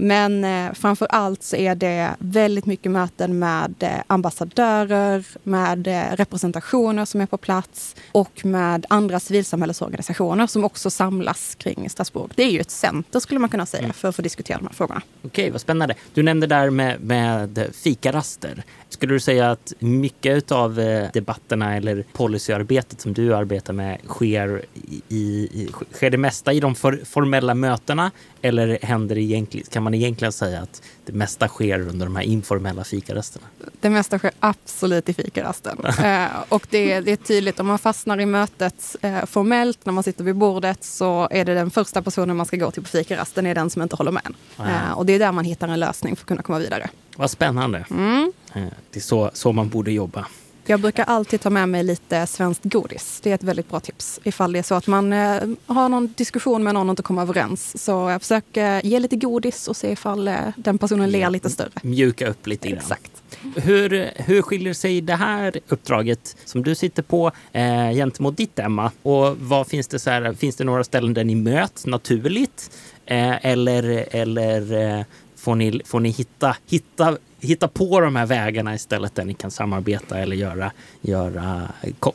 Men 0.00 0.44
eh, 0.44 0.72
framför 0.72 1.06
allt 1.10 1.42
så 1.42 1.56
är 1.56 1.74
det 1.74 2.10
väldigt 2.18 2.66
mycket 2.66 2.92
möten 2.92 3.38
med 3.38 3.74
eh, 3.78 3.90
ambassadörer, 4.06 5.26
med 5.42 5.86
eh, 5.86 6.16
representationer 6.16 7.04
som 7.04 7.20
är 7.20 7.26
på 7.26 7.36
plats 7.36 7.96
och 8.12 8.44
med 8.44 8.69
andra 8.88 9.20
civilsamhällesorganisationer 9.20 10.46
som 10.46 10.64
också 10.64 10.90
samlas 10.90 11.54
kring 11.54 11.90
Strasbourg. 11.90 12.32
Det 12.34 12.42
är 12.42 12.50
ju 12.50 12.60
ett 12.60 12.70
center 12.70 13.20
skulle 13.20 13.40
man 13.40 13.50
kunna 13.50 13.66
säga 13.66 13.82
mm. 13.82 13.92
för 13.92 14.08
att 14.08 14.16
få 14.16 14.22
diskutera 14.22 14.58
de 14.58 14.66
här 14.66 14.74
frågorna. 14.74 15.02
Okej, 15.22 15.50
vad 15.50 15.60
spännande. 15.60 15.94
Du 16.14 16.22
nämnde 16.22 16.46
där 16.46 16.70
med, 16.70 17.00
med 17.00 17.70
fikaraster. 17.72 18.64
Skulle 18.90 19.14
du 19.14 19.20
säga 19.20 19.50
att 19.50 19.72
mycket 19.78 20.52
av 20.52 20.80
eh, 20.80 21.10
debatterna 21.12 21.76
eller 21.76 22.04
policyarbetet 22.12 23.00
som 23.00 23.12
du 23.14 23.34
arbetar 23.34 23.72
med 23.72 23.98
sker, 24.06 24.64
i, 24.74 25.02
i, 25.08 25.68
sker 25.92 26.10
det 26.10 26.18
mesta 26.18 26.52
i 26.52 26.60
de 26.60 26.74
for, 26.74 27.00
formella 27.04 27.54
mötena 27.54 28.10
eller 28.42 28.78
händer 28.82 29.14
det 29.14 29.20
egentligen, 29.20 29.66
kan 29.70 29.82
man 29.82 29.94
egentligen 29.94 30.32
säga 30.32 30.60
att 30.60 30.82
det 31.06 31.12
mesta 31.12 31.48
sker 31.48 31.80
under 31.80 32.06
de 32.06 32.16
här 32.16 32.22
informella 32.22 32.84
fikarasterna. 32.84 33.46
Det 33.80 33.90
mesta 33.90 34.18
sker 34.18 34.30
absolut 34.40 35.08
i 35.08 35.14
fikarasten. 35.14 35.84
eh, 36.04 36.26
och 36.48 36.66
det, 36.70 37.00
det, 37.00 37.12
är 37.12 37.16
tydligt, 37.16 37.60
om 37.60 37.66
man 37.66 37.78
fastnar 37.78 38.20
i 38.20 38.26
mötet 38.26 38.96
eh, 39.00 39.24
formellt 39.24 39.86
när 39.86 39.92
man 39.92 40.04
sitter 40.04 40.24
vid 40.24 40.36
bordet 40.36 40.84
så 40.84 41.28
är 41.30 41.44
det 41.44 41.54
den 41.54 41.70
första 41.70 42.02
personen 42.02 42.36
man 42.36 42.46
ska 42.46 42.56
gå 42.56 42.70
till 42.70 42.82
på 42.82 42.88
fikarasten 42.88 43.46
är 43.46 43.54
den 43.54 43.70
som 43.70 43.82
inte 43.82 43.96
håller 43.96 44.12
med. 44.12 44.34
Eh, 44.58 44.92
och 44.92 45.06
det 45.06 45.12
är 45.12 45.18
där 45.18 45.32
man 45.32 45.44
hittar 45.44 45.68
en 45.68 45.80
lösning 45.80 46.16
för 46.16 46.22
att 46.22 46.28
kunna 46.28 46.42
komma 46.42 46.58
vidare. 46.58 46.90
Vad 47.20 47.30
spännande. 47.30 47.84
Mm. 47.90 48.32
Eh, 48.54 48.62
det 48.90 48.98
är 48.98 49.00
så, 49.00 49.30
så 49.32 49.52
man 49.52 49.68
borde 49.68 49.92
jobba. 49.92 50.26
Jag 50.66 50.80
brukar 50.80 51.04
alltid 51.04 51.40
ta 51.40 51.50
med 51.50 51.68
mig 51.68 51.82
lite 51.82 52.26
svenskt 52.26 52.64
godis. 52.64 53.20
Det 53.22 53.30
är 53.30 53.34
ett 53.34 53.42
väldigt 53.42 53.70
bra 53.70 53.80
tips. 53.80 54.20
Ifall 54.24 54.52
det 54.52 54.58
är 54.58 54.62
så 54.62 54.74
att 54.74 54.86
man 54.86 55.12
eh, 55.12 55.42
har 55.66 55.88
någon 55.88 56.14
diskussion 56.16 56.62
med 56.62 56.74
någon 56.74 56.88
och 56.88 56.92
inte 56.92 57.02
kommer 57.02 57.22
överens. 57.22 57.84
Så 57.84 57.90
jag 57.90 58.22
försöker 58.22 58.86
ge 58.86 59.00
lite 59.00 59.16
godis 59.16 59.68
och 59.68 59.76
se 59.76 59.92
ifall 59.92 60.28
eh, 60.28 60.34
den 60.56 60.78
personen 60.78 61.10
ler 61.10 61.30
lite 61.30 61.50
större. 61.50 61.70
Mjuka 61.82 62.28
upp 62.28 62.46
lite 62.46 62.68
grann. 62.68 62.78
Exakt. 62.78 63.12
Hur, 63.56 64.10
hur 64.16 64.42
skiljer 64.42 64.74
sig 64.74 65.00
det 65.00 65.16
här 65.16 65.60
uppdraget 65.68 66.36
som 66.44 66.62
du 66.62 66.74
sitter 66.74 67.02
på 67.02 67.32
eh, 67.52 67.90
gentemot 67.90 68.36
ditt 68.36 68.58
Emma? 68.58 68.90
Och 69.02 69.36
vad 69.38 69.66
finns 69.66 69.88
det 69.88 69.98
så 69.98 70.10
här, 70.10 70.32
finns 70.32 70.56
det 70.56 70.64
några 70.64 70.84
ställen 70.84 71.14
där 71.14 71.24
ni 71.24 71.34
möts 71.34 71.86
naturligt? 71.86 72.70
Eh, 73.06 73.46
eller 73.46 74.06
eller 74.10 74.72
eh, 74.98 75.04
får, 75.40 75.54
ni, 75.54 75.80
får 75.84 76.00
ni 76.00 76.08
hitta, 76.08 76.56
hitta 76.66 77.16
hitta 77.40 77.68
på 77.68 78.00
de 78.00 78.16
här 78.16 78.26
vägarna 78.26 78.74
istället 78.74 79.14
där 79.14 79.24
ni 79.24 79.34
kan 79.34 79.50
samarbeta 79.50 80.18
eller 80.18 80.36
göra, 80.36 80.72
göra, 81.00 81.68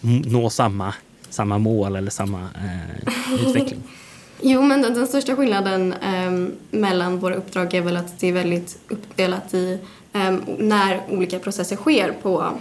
nå 0.03 0.50
samma, 0.50 0.94
samma 1.29 1.58
mål 1.58 1.96
eller 1.96 2.12
samma 2.12 2.39
eh, 2.39 3.13
utveckling? 3.48 3.84
Jo, 4.41 4.62
men 4.62 4.82
den, 4.82 4.94
den 4.94 5.08
största 5.08 5.36
skillnaden 5.36 5.94
eh, 5.94 6.50
mellan 6.79 7.20
våra 7.20 7.36
uppdrag 7.36 7.74
är 7.74 7.82
väl 7.82 7.98
att 7.98 8.20
det 8.20 8.27
är 8.27 8.34
väldigt 8.34 8.79
uppdelat 8.88 9.53
i 9.53 9.79
eh, 10.13 10.36
när 10.58 11.01
olika 11.10 11.39
processer 11.39 11.75
sker 11.75 12.12
på, 12.22 12.51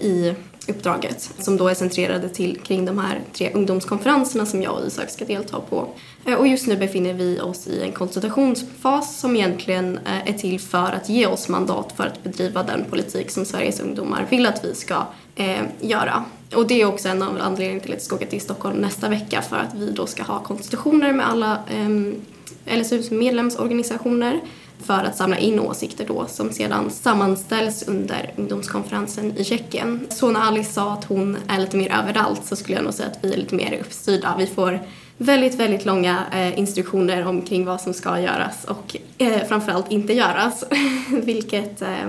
i 0.00 0.34
uppdraget 0.68 1.30
som 1.38 1.56
då 1.56 1.68
är 1.68 1.74
centrerade 1.74 2.28
till, 2.28 2.60
kring 2.60 2.84
de 2.84 2.98
här 2.98 3.20
tre 3.32 3.50
ungdomskonferenserna 3.54 4.46
som 4.46 4.62
jag 4.62 4.74
och 4.74 4.86
Isak 4.86 5.10
ska 5.10 5.24
delta 5.24 5.60
på. 5.60 5.88
Eh, 6.24 6.34
och 6.34 6.46
just 6.46 6.66
nu 6.66 6.76
befinner 6.76 7.14
vi 7.14 7.40
oss 7.40 7.66
i 7.66 7.82
en 7.82 7.92
konsultationsfas 7.92 9.20
som 9.20 9.36
egentligen 9.36 9.98
eh, 9.98 10.28
är 10.28 10.32
till 10.32 10.60
för 10.60 10.92
att 10.92 11.08
ge 11.08 11.26
oss 11.26 11.48
mandat 11.48 11.92
för 11.96 12.06
att 12.06 12.22
bedriva 12.22 12.62
den 12.62 12.84
politik 12.90 13.30
som 13.30 13.44
Sveriges 13.44 13.80
ungdomar 13.80 14.26
vill 14.30 14.46
att 14.46 14.64
vi 14.64 14.74
ska 14.74 15.06
eh, 15.34 15.62
göra. 15.80 16.24
Och 16.54 16.66
det 16.66 16.80
är 16.80 16.86
också 16.86 17.08
en 17.08 17.22
av 17.22 17.40
anledningarna 17.40 17.80
till 17.80 17.92
att 17.92 17.98
vi 17.98 18.02
ska 18.02 18.16
åka 18.16 18.26
till 18.26 18.40
Stockholm 18.40 18.76
nästa 18.76 19.08
vecka 19.08 19.42
för 19.42 19.56
att 19.56 19.74
vi 19.74 19.90
då 19.90 20.06
ska 20.06 20.22
ha 20.22 20.40
konsultationer 20.40 21.12
med 21.12 21.28
alla 21.28 21.52
eh, 21.52 22.78
LSUs 22.78 23.10
medlemsorganisationer 23.10 24.40
för 24.86 25.04
att 25.04 25.16
samla 25.16 25.38
in 25.38 25.60
åsikter 25.60 26.04
då 26.08 26.26
som 26.26 26.52
sedan 26.52 26.90
sammanställs 26.90 27.84
under 27.88 28.32
ungdomskonferensen 28.36 29.36
i 29.36 29.44
Tjeckien. 29.44 30.06
Så 30.10 30.30
när 30.30 30.40
Alice 30.40 30.72
sa 30.72 30.92
att 30.92 31.04
hon 31.04 31.36
är 31.48 31.60
lite 31.60 31.76
mer 31.76 31.92
överallt 31.92 32.44
så 32.44 32.56
skulle 32.56 32.76
jag 32.76 32.84
nog 32.84 32.94
säga 32.94 33.08
att 33.08 33.18
vi 33.22 33.32
är 33.32 33.36
lite 33.36 33.54
mer 33.54 33.80
uppstyrda. 33.80 34.34
Vi 34.38 34.46
får 34.46 34.80
väldigt, 35.18 35.54
väldigt 35.54 35.84
långa 35.84 36.24
eh, 36.32 36.58
instruktioner 36.58 37.26
omkring 37.26 37.64
vad 37.64 37.80
som 37.80 37.94
ska 37.94 38.20
göras 38.20 38.64
och 38.64 38.96
eh, 39.18 39.46
framförallt 39.48 39.92
inte 39.92 40.12
göras. 40.12 40.64
Vilket 41.22 41.82
eh, 41.82 42.08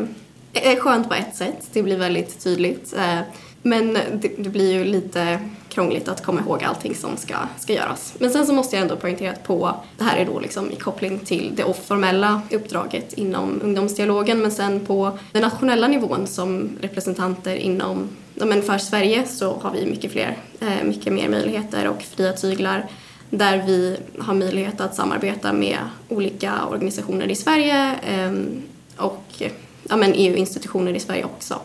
är 0.53 0.79
skönt 0.79 1.08
på 1.10 1.13
ett 1.13 1.36
sätt. 1.36 1.70
Det 1.74 1.84
blir 1.84 1.98
väldigt 1.98 2.44
tydligt. 2.44 2.94
Eh, 2.98 3.20
men 3.62 3.94
det, 3.94 4.32
det, 4.38 4.50
blir 4.50 4.74
ju 4.74 4.84
lite 4.84 5.39
krångligt 5.75 6.08
att 6.08 6.24
komma 6.24 6.41
ihåg 6.41 6.63
allting 6.63 6.96
som 6.96 7.17
ska, 7.17 7.36
ska 7.58 7.74
göras. 7.74 8.13
Men 8.20 8.29
sen 8.29 8.46
så 8.46 8.53
måste 8.53 8.75
jag 8.75 8.82
ändå 8.84 8.96
poängtera 8.96 9.32
att 9.32 9.44
på, 9.44 9.75
det 9.98 10.03
här 10.03 10.17
är 10.17 10.25
då 10.25 10.39
liksom 10.39 10.72
i 10.72 10.75
koppling 10.75 11.20
till 11.20 11.51
det 11.55 11.74
formella 11.74 12.41
uppdraget 12.51 13.13
inom 13.13 13.62
ungdomsdialogen 13.63 14.41
men 14.41 14.51
sen 14.51 14.86
på 14.86 15.17
den 15.32 15.41
nationella 15.41 15.88
nivån 15.88 16.27
som 16.27 16.70
representanter 16.82 17.55
inom 17.55 18.10
men 18.36 18.62
för 18.62 18.77
Sverige 18.77 19.27
så 19.27 19.60
har 19.62 19.72
vi 19.72 19.86
mycket 19.86 20.12
fler, 20.12 20.38
eh, 20.60 20.84
mycket 20.84 21.13
mer 21.13 21.29
möjligheter 21.29 21.88
och 21.88 22.01
fria 22.01 22.34
tyglar 22.34 22.86
där 23.29 23.63
vi 23.67 23.98
har 24.20 24.34
möjlighet 24.34 24.82
att 24.82 24.96
samarbeta 24.96 25.53
med 25.53 25.77
olika 26.10 26.65
organisationer 26.65 27.32
i 27.32 27.36
Sverige 27.36 27.96
ehm, 28.08 28.62
och 28.98 29.41
ja, 29.89 30.05
EU-institutioner 30.05 30.94
e 30.94 30.96
i 30.96 31.00
Sverige 31.00 31.24
också. 31.24 31.60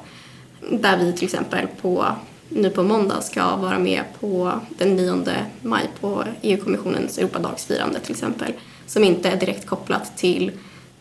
Där 0.71 0.97
vi 0.97 1.12
till 1.12 1.25
exempel 1.25 1.67
på, 1.83 2.07
nu 2.50 2.71
på 2.71 2.83
måndag 2.83 3.21
ska 3.21 3.57
vara 3.57 3.78
med 3.78 4.02
på 4.21 4.52
den 4.78 4.97
9 4.97 5.25
maj 5.62 5.90
på 6.00 6.25
EU-kommissionens 6.42 7.19
Europadagsfirande 7.19 8.00
till 8.00 8.12
exempel. 8.12 8.52
Som 8.87 9.04
inte 9.04 9.28
är 9.28 9.37
direkt 9.37 9.66
kopplat 9.66 10.16
till 10.16 10.52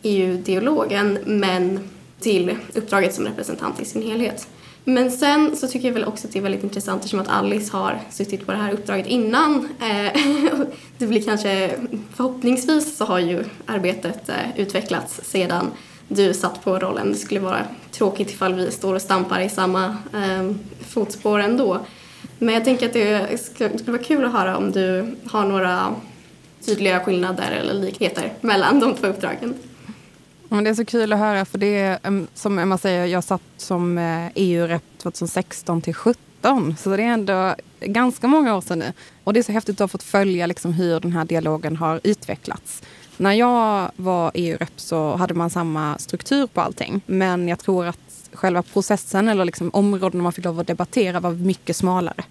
EU-dialogen 0.04 1.20
men 1.26 1.90
till 2.20 2.56
uppdraget 2.74 3.14
som 3.14 3.26
representant 3.26 3.82
i 3.82 3.86
sin 3.86 4.02
helhet. 4.02 4.48
Men 4.84 5.12
sen 5.12 5.56
så 5.56 5.68
tycker 5.68 5.88
jag 5.88 5.94
väl 5.94 6.06
också 6.06 6.28
att 6.28 6.34
det 6.34 6.40
är 6.40 6.44
väldigt 6.44 6.64
intressant 6.64 7.00
eftersom 7.00 7.20
att 7.20 7.28
Alice 7.28 7.78
har 7.78 8.00
suttit 8.10 8.46
på 8.46 8.52
det 8.52 8.58
här 8.58 8.74
uppdraget 8.74 9.08
innan. 9.08 9.70
Eh, 9.82 10.22
det 10.98 11.08
blir 11.08 11.22
kanske, 11.22 11.72
förhoppningsvis 12.16 12.98
så 12.98 13.06
har 13.06 13.20
ju 13.20 13.44
arbetet 13.66 14.30
eh, 14.30 14.36
utvecklats 14.56 15.22
sedan 15.24 15.72
du 16.08 16.34
satt 16.34 16.64
på 16.64 16.80
rollen. 16.80 17.12
Det 17.12 17.18
skulle 17.18 17.40
vara 17.40 17.62
tråkigt 17.92 18.32
ifall 18.32 18.54
vi 18.54 18.72
står 18.72 18.96
och 18.96 19.02
stampar 19.02 19.40
i 19.40 19.50
samma 19.50 19.86
eh, 20.14 20.52
fotspår 21.00 21.40
ändå. 21.40 21.86
Men 22.40 22.54
jag 22.54 22.66
tänker 22.66 22.86
att 22.86 22.94
det 22.94 23.42
skulle 23.42 23.70
vara 23.86 24.04
kul 24.04 24.26
att 24.26 24.32
höra 24.32 24.58
om 24.58 24.72
du 24.72 25.16
har 25.26 25.46
några 25.46 25.96
tydliga 26.66 27.00
skillnader 27.00 27.52
eller 27.52 27.74
likheter 27.74 28.34
mellan 28.42 28.80
de 28.80 28.96
två 28.96 29.08
uppdragen. 29.08 29.54
Men 30.50 30.64
det 30.64 30.70
är 30.70 30.74
så 30.74 30.86
kul 30.86 31.14
att 31.14 31.20
höra 31.20 31.46
för 31.46 31.58
det 31.58 31.78
är 31.78 32.00
som 32.34 32.60
Emma 32.60 32.78
säger, 32.78 33.06
jag 33.06 33.24
satt 33.24 33.42
som 33.58 33.98
eh, 33.98 34.28
e 34.28 34.32
EU-rep 34.36 34.84
2016 34.98 35.82
till 35.82 35.94
2017 35.94 36.76
så 36.78 36.90
det 36.90 37.04
är 37.04 37.08
ändå 37.08 37.56
ganska 37.80 38.28
många 38.28 38.56
år 38.56 38.62
sedan 38.62 38.80
nu. 38.80 38.94
Och 39.24 39.34
det 39.34 39.40
är 39.40 39.44
så 39.44 39.52
häftigt 39.52 39.76
att 39.76 39.80
ha 39.80 39.88
fått 39.88 40.04
följa 40.04 40.48
liksom 40.48 40.74
hur 40.74 41.00
den 41.00 41.12
här 41.12 41.26
dialogen 41.26 41.76
har 41.76 42.00
utvecklats. 42.04 42.82
När 43.18 43.34
jag 43.34 43.92
var 43.96 44.32
EU-rep 44.34 44.74
så 44.76 45.16
hade 45.16 45.34
man 45.34 45.50
samma 45.50 45.98
struktur 45.98 46.48
på 46.48 46.62
allting. 46.62 47.02
Men 47.06 47.48
jag 47.48 47.60
tror 47.60 47.86
att 47.86 48.09
själva 48.34 48.62
processen 48.62 49.28
eller 49.28 49.46
liksom 49.46 49.70
områdena 49.74 50.24
man 50.24 50.34
fick 50.34 50.46
lov 50.46 50.60
att 50.60 50.68
debattera 50.68 51.20
var 51.20 51.32
mycket 51.32 51.76
smalare. 51.76 52.24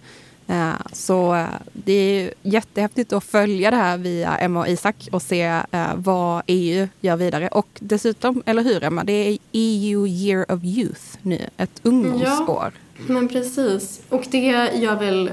Eh, 0.48 0.72
så 0.92 1.34
eh, 1.34 1.46
det 1.72 1.92
är 1.92 2.34
jättehäftigt 2.42 3.12
att 3.12 3.24
följa 3.24 3.70
det 3.70 3.76
här 3.76 3.98
via 3.98 4.36
Emma 4.36 4.60
och 4.60 4.68
Isak 4.68 5.08
och 5.12 5.22
se 5.22 5.42
eh, 5.70 5.94
vad 5.96 6.42
EU 6.46 6.88
gör 7.00 7.16
vidare. 7.16 7.48
Och 7.48 7.68
dessutom, 7.80 8.42
eller 8.46 8.62
hur 8.62 8.84
Emma, 8.84 9.04
det 9.04 9.12
är 9.12 9.38
EU 9.52 10.06
Year 10.06 10.52
of 10.52 10.64
Youth 10.64 11.02
nu, 11.22 11.48
ett 11.56 11.80
ungdomsår. 11.82 12.72
Ja, 12.74 12.80
men 13.06 13.28
precis. 13.28 14.00
Och 14.08 14.26
det 14.30 14.70
gör 14.74 14.96
väl, 14.96 15.30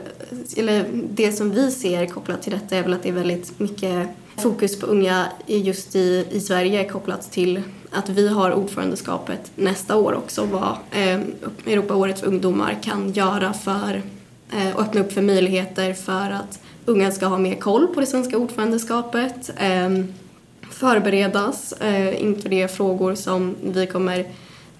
eller 0.58 0.86
det 1.10 1.32
som 1.32 1.52
vi 1.52 1.72
ser 1.72 2.06
kopplat 2.06 2.42
till 2.42 2.52
detta 2.52 2.76
är 2.76 2.84
väl 2.84 2.94
att 2.94 3.04
det 3.04 3.10
är 3.10 3.14
väldigt 3.14 3.60
mycket 3.60 4.10
fokus 4.38 4.80
på 4.80 4.86
unga 4.86 5.26
just 5.46 5.96
i, 5.96 6.26
i 6.32 6.40
Sverige 6.40 6.90
kopplat 6.90 7.32
till 7.32 7.62
att 7.92 8.10
vi 8.10 8.28
har 8.28 8.54
ordförandeskapet 8.54 9.52
nästa 9.56 9.96
år 9.96 10.14
också 10.14 10.46
vad 10.46 10.78
eh, 10.92 11.20
Europaåret 11.66 12.20
för 12.20 12.28
ungdomar 12.28 12.78
kan 12.84 13.12
göra 13.12 13.54
för 13.54 14.02
eh, 14.52 14.78
öppna 14.78 15.02
upp 15.02 15.12
för 15.12 15.22
möjligheter 15.22 15.94
för 15.94 16.32
att 16.32 16.60
unga 16.86 17.12
ska 17.12 17.26
ha 17.26 17.38
mer 17.38 17.56
koll 17.56 17.88
på 17.88 18.00
det 18.00 18.06
svenska 18.06 18.38
ordförandeskapet, 18.38 19.52
eh, 19.58 19.90
förberedas 20.72 21.74
eh, 21.74 22.24
inför 22.24 22.50
de 22.50 22.68
frågor 22.68 23.16
som 23.16 23.56
vi 23.64 23.88
kommer 23.88 24.26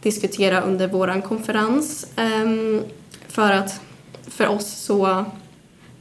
diskutera 0.06 0.62
under 0.62 0.88
vår 0.88 1.22
konferens. 1.22 2.08
Ehm, 2.16 2.84
för 3.28 3.52
att 3.52 3.82
för 4.28 4.48
oss 4.48 4.68
så 4.68 5.26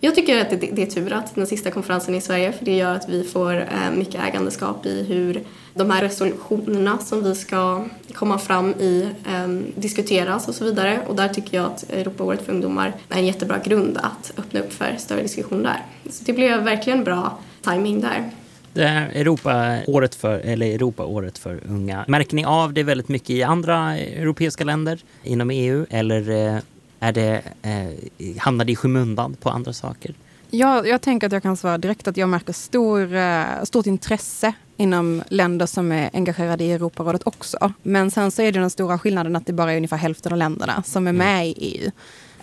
jag 0.01 0.15
tycker 0.15 0.41
att 0.41 0.51
det, 0.51 0.57
det, 0.57 0.83
är 0.83 0.87
tur 0.87 1.13
att 1.13 1.35
den 1.35 1.47
sista 1.47 1.71
konferensen 1.71 2.15
är 2.15 2.19
i 2.19 2.21
Sverige 2.21 2.53
för 2.53 2.65
det 2.65 2.77
gör 2.77 2.95
att 2.95 3.09
vi 3.09 3.25
får 3.25 3.61
eh, 3.61 3.91
mycket 3.97 4.25
ägandeskap 4.29 4.87
i 4.87 5.03
hur 5.03 5.45
de 5.75 5.91
här 5.91 6.03
resolutionerna 6.03 6.99
som 6.99 7.25
vi 7.25 7.35
ska 7.35 7.85
komma 8.15 8.39
fram 8.39 8.71
i 8.71 9.09
ehm, 9.29 9.67
diskuteras 9.77 10.49
och 10.49 10.55
så 10.55 10.65
vidare. 10.65 11.01
Och 11.09 11.17
där 11.17 11.29
tycker 11.29 11.57
jag 11.57 11.67
att 11.67 11.91
Europaåret 11.91 12.43
för 12.43 12.53
ungdomar 12.53 12.93
är 13.09 13.19
en 13.19 13.27
jättebra 13.27 13.59
grund 13.59 13.99
att 14.03 14.33
öppna 14.37 14.61
upp 14.61 14.73
för 14.73 14.97
större 14.99 15.23
diskussion 15.23 15.63
där. 15.63 15.83
Så 16.11 16.25
det 16.25 16.33
blev 16.33 16.63
verkligen 16.63 17.05
bra 17.05 17.39
timing 17.63 18.01
där. 18.01 18.31
Det 18.75 18.87
här 18.87 19.09
Europaåret 19.15 20.15
för, 20.15 20.39
eller 20.39 20.67
Europaåret 20.67 21.39
för 21.39 21.61
unga, 21.69 22.05
märker 22.09 22.37
ni 22.37 22.45
av 22.45 22.73
det 22.73 22.83
väldigt 22.83 23.09
mycket 23.09 23.31
i 23.31 23.43
andra 23.43 23.97
europeiska 23.99 24.65
länder 24.65 25.01
inom 25.23 25.51
EU 25.51 25.87
eller 25.91 26.31
eh, 26.31 26.59
är 27.01 27.13
det, 27.13 27.43
eh, 27.63 28.37
hamnar 28.39 28.65
det 28.65 28.73
i 28.73 28.77
skymundan 28.77 29.37
på 29.41 29.51
andra 29.51 29.73
saker? 29.73 30.15
Ja, 30.51 30.87
jag 30.87 31.01
tänker 31.01 31.27
att 31.27 31.33
jag 31.33 31.43
kan 31.43 31.57
svara 31.57 31.79
direkt 31.79 32.09
att 32.09 32.17
jag 32.17 32.29
märker 32.29 32.53
stor, 32.53 33.15
eh, 33.15 33.45
stort 33.63 33.87
intresse 33.87 34.53
inom 34.77 35.23
länder 35.29 35.67
som 35.67 35.93
är 35.93 36.11
engagerade 36.13 36.65
i 36.65 36.73
Europarådet 36.73 37.23
också. 37.25 37.73
Men 37.83 38.11
sen 38.11 38.31
så 38.31 38.43
är 38.43 38.53
det 38.53 38.61
den 38.61 38.71
stora 38.71 38.99
skillnaden 38.99 39.37
att 39.37 39.47
det 39.47 39.53
bara 39.53 39.73
är 39.73 39.77
ungefär 39.77 39.97
hälften 39.97 40.33
av 40.33 40.39
länderna 40.39 40.83
som 40.83 41.07
är 41.07 41.11
mm. 41.11 41.27
med 41.27 41.49
i 41.49 41.53
EU. 41.53 41.91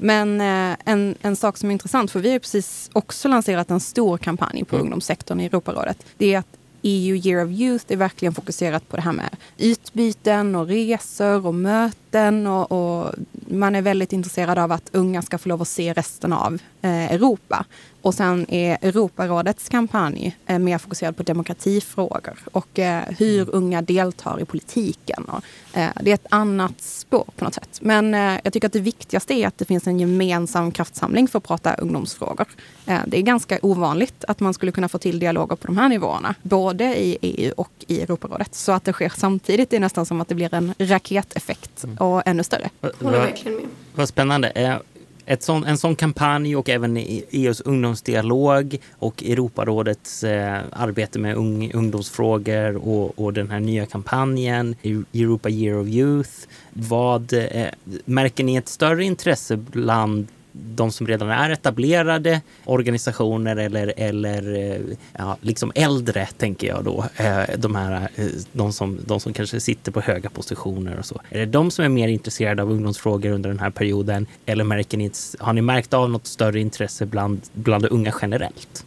Men 0.04 0.42
eh, 0.42 0.78
en, 0.86 1.16
en 1.22 1.36
sak 1.36 1.58
som 1.58 1.70
är 1.70 1.74
intressant, 1.74 2.12
för 2.12 2.20
vi 2.20 2.32
har 2.32 2.40
precis 2.40 2.90
också 2.94 3.28
lanserat 3.28 3.72
en 3.72 3.80
stor 3.80 4.18
kampanj 4.18 4.66
på 4.66 4.76
mm. 4.76 4.86
ungdomssektorn 4.86 5.40
i 5.40 5.46
Europarådet. 5.46 6.06
Det 6.18 6.34
är 6.34 6.40
att 6.40 6.58
EU 6.82 7.16
Year 7.16 7.46
of 7.46 7.52
Youth 7.52 7.86
är 7.88 7.96
verkligen 7.96 8.34
fokuserat 8.34 8.90
på 8.90 8.96
det 8.96 9.02
här 9.02 9.12
med 9.12 9.36
utbyten 9.58 10.56
och 10.56 10.68
resor 10.68 11.46
och 11.46 11.56
möten. 11.56 12.01
Och, 12.48 12.72
och 12.72 13.14
man 13.32 13.76
är 13.76 13.82
väldigt 13.82 14.14
intresserad 14.14 14.60
av 14.60 14.72
att 14.72 14.90
unga 14.92 15.22
ska 15.22 15.38
få 15.38 15.50
lov 15.50 15.62
att 15.62 15.68
se 15.68 15.94
resten 15.94 16.34
av 16.34 16.60
eh, 16.82 17.12
Europa. 17.12 17.66
Och 18.02 18.14
sen 18.14 18.46
är 18.50 18.78
Europarådets 18.82 19.70
kampanj 19.70 20.38
eh, 20.46 20.60
mer 20.60 20.78
fokuserad 20.78 21.18
på 21.18 21.24
demokratifrågor 21.24 22.40
och 22.52 22.80
eh, 22.80 23.04
hur 23.18 23.42
mm. 23.42 23.50
unga 23.54 23.82
deltar 23.82 24.42
i 24.42 24.46
politiken. 24.46 25.24
Och, 25.24 25.44
eh, 25.78 25.90
det 26.02 26.12
är 26.12 26.16
ett 26.16 26.28
annat 26.30 26.82
spår 26.82 27.26
på 27.36 27.46
något 27.46 27.54
sätt. 27.54 27.80
Men 27.82 28.14
eh, 28.14 28.40
jag 28.44 28.54
tycker 28.54 28.68
att 28.68 28.74
det 28.74 28.80
viktigaste 28.80 29.34
är 29.34 29.48
att 29.48 29.58
det 29.58 29.66
finns 29.66 29.88
en 29.88 30.00
gemensam 30.00 30.72
kraftsamling 30.72 31.28
för 31.28 31.38
att 31.38 31.44
prata 31.44 31.74
ungdomsfrågor. 31.74 32.48
Eh, 32.86 33.00
det 33.08 33.18
är 33.18 33.22
ganska 33.22 33.60
ovanligt 33.62 34.26
att 34.28 34.40
man 34.40 34.54
skulle 34.54 34.72
kunna 34.72 34.90
få 34.90 34.98
till 34.98 35.20
dialoger 35.20 35.56
på 35.56 35.68
de 35.68 35.78
här 35.78 35.90
nivåerna, 35.90 36.36
både 36.42 37.02
i 37.04 37.18
EU 37.22 37.54
och 37.58 37.72
i 37.88 38.02
Europarådet. 38.02 38.56
Så 38.56 38.72
att 38.72 38.84
det 38.84 38.94
sker 38.94 39.14
samtidigt 39.16 39.74
är 39.74 39.80
nästan 39.80 40.06
som 40.06 40.22
att 40.22 40.28
det 40.28 40.36
blir 40.36 40.54
en 40.54 40.74
raketeffekt 40.80 41.84
mm. 41.84 41.98
Och 42.02 42.22
ännu 42.26 42.44
större. 42.44 42.70
Håller 42.82 43.20
verkligen 43.20 43.58
med. 43.58 43.66
Vad 43.96 44.10
spännande 44.10 44.80
ett 45.26 45.44
sån, 45.44 45.64
en 45.64 45.78
sån 45.78 45.96
kampanj 45.96 46.56
och 46.56 46.70
även 46.70 46.98
EUs 46.98 47.62
ungdomsdialog 47.62 48.78
och 49.00 49.24
Europarådets 49.24 50.24
eh, 50.24 50.60
arbete 50.72 51.20
med 51.20 51.36
ung, 51.36 51.72
ungdomsfrågor 51.74 52.88
och, 52.88 53.20
och, 53.20 53.34
den 53.34 53.52
här 53.52 53.60
nya 53.60 53.86
kampanjen 53.86 54.76
Europa 55.14 55.50
Year 55.50 55.78
of 55.78 55.88
Youth. 55.88 56.32
Vad, 56.74 57.34
eh, 57.34 57.68
märker 58.06 58.44
ni 58.44 58.56
ett 58.56 58.70
större 58.70 59.04
intresse 59.04 59.58
bland 59.58 60.28
de 60.52 60.92
som 60.92 61.08
redan 61.08 61.30
är 61.30 61.50
etablerade 61.50 62.42
organisationer 62.66 63.56
eller, 63.56 63.94
eller 63.98 64.56
eh, 64.56 64.98
ja, 65.18 65.38
liksom 65.42 65.72
äldre, 65.76 66.26
tänker 66.26 66.68
jag 66.68 66.84
då. 66.84 67.06
Eh, 67.16 67.58
de, 67.58 67.76
här, 67.76 68.10
eh, 68.16 68.26
de, 68.52 68.74
som, 68.74 69.00
de 69.06 69.20
som 69.20 69.34
kanske 69.34 69.60
sitter 69.60 69.92
på 69.92 70.02
höga 70.02 70.30
positioner 70.30 71.00
och 71.00 71.06
så. 71.06 71.22
Är 71.30 71.40
det 71.40 71.46
de 71.46 71.72
som 71.72 71.86
är 71.86 71.90
mer 71.90 72.08
intresserade 72.08 72.62
av 72.62 72.72
ungdomsfrågor 72.72 73.32
under 73.32 73.50
den 73.50 73.60
här 73.60 73.70
perioden? 73.70 74.28
Eller 74.46 74.64
märker 74.64 74.98
ni, 74.98 75.12
har 75.40 75.54
ni 75.54 75.62
märkt 75.62 75.94
av 75.94 76.10
något 76.10 76.28
större 76.28 76.60
intresse 76.60 77.06
bland, 77.06 77.42
bland 77.54 77.86
unga 77.86 78.14
generellt? 78.22 78.86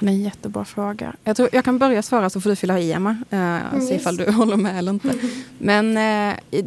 Det 0.00 0.06
är 0.06 0.10
en 0.10 0.22
jättebra 0.22 0.64
fråga. 0.64 1.12
Jag, 1.24 1.36
tror, 1.36 1.48
jag 1.52 1.64
kan 1.64 1.78
börja 1.78 2.02
svara 2.02 2.30
så 2.30 2.40
får 2.40 2.50
du 2.50 2.56
fylla 2.56 2.78
i 2.78 2.92
Emma. 2.92 3.16
Eh, 3.30 3.38
mm, 3.38 3.80
se 3.80 3.94
ifall 3.94 4.16
du 4.16 4.30
håller 4.30 4.56
med 4.56 4.78
eller 4.78 4.92
inte. 4.92 5.14
Men 5.58 5.96
eh, 5.96 6.64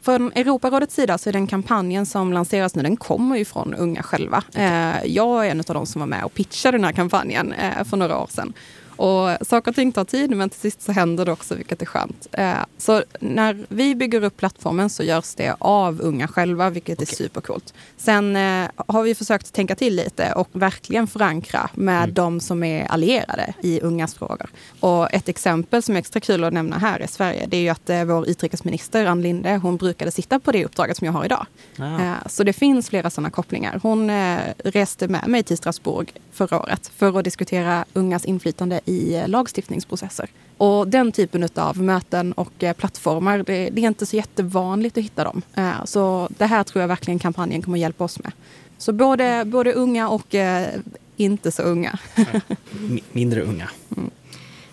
från 0.00 0.32
Europarådets 0.34 0.94
sida 0.94 1.18
så 1.18 1.28
är 1.28 1.32
den 1.32 1.46
kampanjen 1.46 2.06
som 2.06 2.32
lanseras 2.32 2.74
nu, 2.74 2.82
den 2.82 2.96
kommer 2.96 3.36
ju 3.36 3.44
från 3.44 3.74
unga 3.74 4.02
själva. 4.02 4.42
Eh, 4.54 5.04
jag 5.06 5.46
är 5.46 5.50
en 5.50 5.60
av 5.60 5.74
de 5.74 5.86
som 5.86 6.00
var 6.00 6.06
med 6.06 6.24
och 6.24 6.34
pitchade 6.34 6.78
den 6.78 6.84
här 6.84 6.92
kampanjen 6.92 7.52
eh, 7.52 7.84
för 7.84 7.96
några 7.96 8.18
år 8.18 8.26
sedan. 8.30 8.52
Och 8.98 9.46
saker 9.46 9.70
och 9.70 9.74
ting 9.74 9.92
tar 9.92 10.04
tid 10.04 10.30
men 10.30 10.50
till 10.50 10.60
sist 10.60 10.82
så 10.82 10.92
händer 10.92 11.24
det 11.24 11.32
också 11.32 11.54
vilket 11.54 11.82
är 11.82 11.86
skönt. 11.86 12.26
Eh, 12.32 12.54
så 12.78 13.02
när 13.20 13.66
vi 13.68 13.94
bygger 13.94 14.24
upp 14.24 14.36
plattformen 14.36 14.90
så 14.90 15.02
görs 15.02 15.34
det 15.34 15.54
av 15.58 16.00
unga 16.00 16.28
själva 16.28 16.70
vilket 16.70 17.02
okay. 17.02 17.12
är 17.12 17.16
supercoolt. 17.16 17.74
Sen 17.96 18.36
eh, 18.36 18.68
har 18.76 19.02
vi 19.02 19.14
försökt 19.14 19.52
tänka 19.52 19.74
till 19.74 19.96
lite 19.96 20.32
och 20.32 20.48
verkligen 20.52 21.06
förankra 21.06 21.70
med 21.74 22.02
mm. 22.02 22.14
de 22.14 22.40
som 22.40 22.62
är 22.62 22.84
allierade 22.84 23.54
i 23.62 23.80
ungas 23.80 24.14
frågor. 24.14 24.50
Och 24.80 25.14
ett 25.14 25.28
exempel 25.28 25.82
som 25.82 25.94
är 25.94 25.98
extra 25.98 26.20
kul 26.20 26.44
att 26.44 26.52
nämna 26.52 26.78
här 26.78 27.02
i 27.02 27.08
Sverige 27.08 27.46
det 27.46 27.56
är 27.56 27.60
ju 27.60 27.68
att 27.68 27.90
eh, 27.90 28.04
vår 28.04 28.28
utrikesminister 28.28 29.06
Ann 29.06 29.22
Linde 29.22 29.56
hon 29.56 29.76
brukade 29.76 30.10
sitta 30.10 30.40
på 30.40 30.52
det 30.52 30.64
uppdraget 30.64 30.96
som 30.96 31.06
jag 31.06 31.12
har 31.12 31.24
idag. 31.24 31.46
Ah. 31.78 32.28
Så 32.28 32.44
det 32.44 32.52
finns 32.52 32.88
flera 32.88 33.10
sådana 33.10 33.30
kopplingar. 33.30 33.80
Hon 33.82 34.10
reste 34.64 35.08
med 35.08 35.28
mig 35.28 35.42
till 35.42 35.56
Strasbourg 35.56 36.12
förra 36.32 36.60
året 36.60 36.90
för 36.96 37.18
att 37.18 37.24
diskutera 37.24 37.84
ungas 37.92 38.24
inflytande 38.24 38.80
i 38.88 39.14
eh, 39.14 39.28
lagstiftningsprocesser. 39.28 40.28
Och 40.56 40.88
den 40.88 41.12
typen 41.12 41.48
av 41.54 41.82
möten 41.82 42.32
och 42.32 42.64
eh, 42.64 42.72
plattformar, 42.72 43.38
det, 43.38 43.70
det, 43.70 43.80
är 43.80 43.86
inte 43.86 44.06
så 44.06 44.16
jättevanligt 44.16 44.98
att 44.98 45.04
hitta 45.04 45.24
dem. 45.24 45.42
Eh, 45.54 45.84
så 45.84 46.28
det 46.38 46.46
här 46.46 46.64
tror 46.64 46.80
jag 46.80 46.88
verkligen 46.88 47.18
kampanjen 47.18 47.62
kommer 47.62 47.78
hjälpa 47.78 48.04
oss 48.04 48.18
med. 48.18 48.32
Så 48.78 48.92
både, 48.92 49.44
både 49.46 49.72
unga 49.72 50.08
och 50.08 50.34
inte 51.16 51.52
så 51.52 51.62
unga. 51.62 51.98
Mindre 53.12 53.42
unga. 53.42 53.70
Mm. 53.96 54.10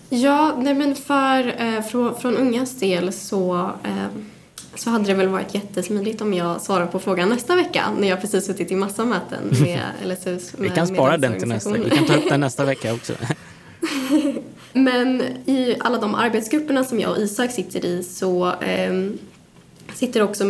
Ja, 0.09 0.55
nej 0.57 0.73
men 0.73 0.95
för, 0.95 1.61
eh, 1.61 1.81
från, 1.81 2.15
från 2.15 2.37
ungas 2.37 2.79
del 2.79 3.13
så 3.13 3.71
eh, 3.83 4.07
så 4.75 4.89
hade 4.89 5.05
det 5.05 5.13
väl 5.13 5.27
varit 5.27 5.55
jättesmidigt 5.55 6.21
om 6.21 6.33
jag 6.33 6.61
svarar 6.61 6.87
på 6.87 6.99
frågan 6.99 7.29
nästa 7.29 7.55
vecka 7.55 7.85
när 7.99 8.07
jag 8.07 8.21
precis 8.21 8.45
suttit 8.45 8.71
i 8.71 8.75
massa 8.75 9.05
möten 9.05 9.43
med 9.61 9.81
LSUs 10.05 10.53
Vi 10.57 10.69
kan 10.69 10.87
spara 10.87 11.17
den 11.17 11.39
till 11.39 11.47
nästa, 11.47 11.71
vi 11.71 11.89
kan 11.89 12.05
ta 12.05 12.15
upp 12.15 12.29
den 12.29 12.39
nästa 12.39 12.65
vecka 12.65 12.93
också. 12.93 13.13
Men 14.73 15.21
i 15.45 15.75
alla 15.79 15.97
de 15.97 16.15
arbetsgrupperna 16.15 16.83
som 16.83 16.99
jag 16.99 17.11
och 17.11 17.17
Isak 17.17 17.51
sitter 17.51 17.85
i 17.85 18.03
så 18.03 18.47
eh, 18.47 18.93
sitter 19.93 20.21
också 20.21 20.43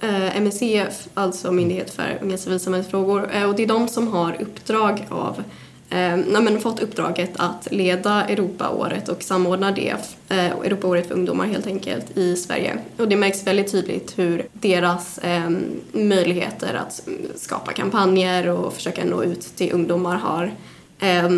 eh, 0.00 0.36
MSCF, 0.36 1.08
alltså 1.14 1.52
Myndighet 1.52 1.90
för 1.90 2.18
unga 2.22 2.38
civilsamhällesfrågor, 2.38 3.30
eh, 3.32 3.48
och 3.48 3.56
det 3.56 3.62
är 3.62 3.66
de 3.66 3.88
som 3.88 4.08
har 4.08 4.42
uppdrag 4.42 5.06
av 5.08 5.42
eh, 5.90 6.16
men 6.16 6.60
fått 6.60 6.80
uppdraget 6.80 7.30
att 7.36 7.68
leda 7.70 8.24
Europaåret 8.24 9.08
och 9.08 9.22
samordna 9.22 9.70
det, 9.70 9.96
eh, 10.28 10.46
Europaåret 10.46 11.08
för 11.08 11.14
ungdomar 11.14 11.46
helt 11.46 11.66
enkelt, 11.66 12.18
i 12.18 12.36
Sverige. 12.36 12.78
Och 12.96 13.08
det 13.08 13.16
märks 13.16 13.46
väldigt 13.46 13.72
tydligt 13.72 14.18
hur 14.18 14.46
deras 14.52 15.18
eh, 15.18 15.50
möjligheter 15.92 16.74
att 16.74 17.08
skapa 17.34 17.72
kampanjer 17.72 18.48
och 18.48 18.74
försöka 18.74 19.04
nå 19.04 19.22
ut 19.22 19.40
till 19.40 19.72
ungdomar 19.72 20.16
har 20.16 20.52
eh, 20.98 21.30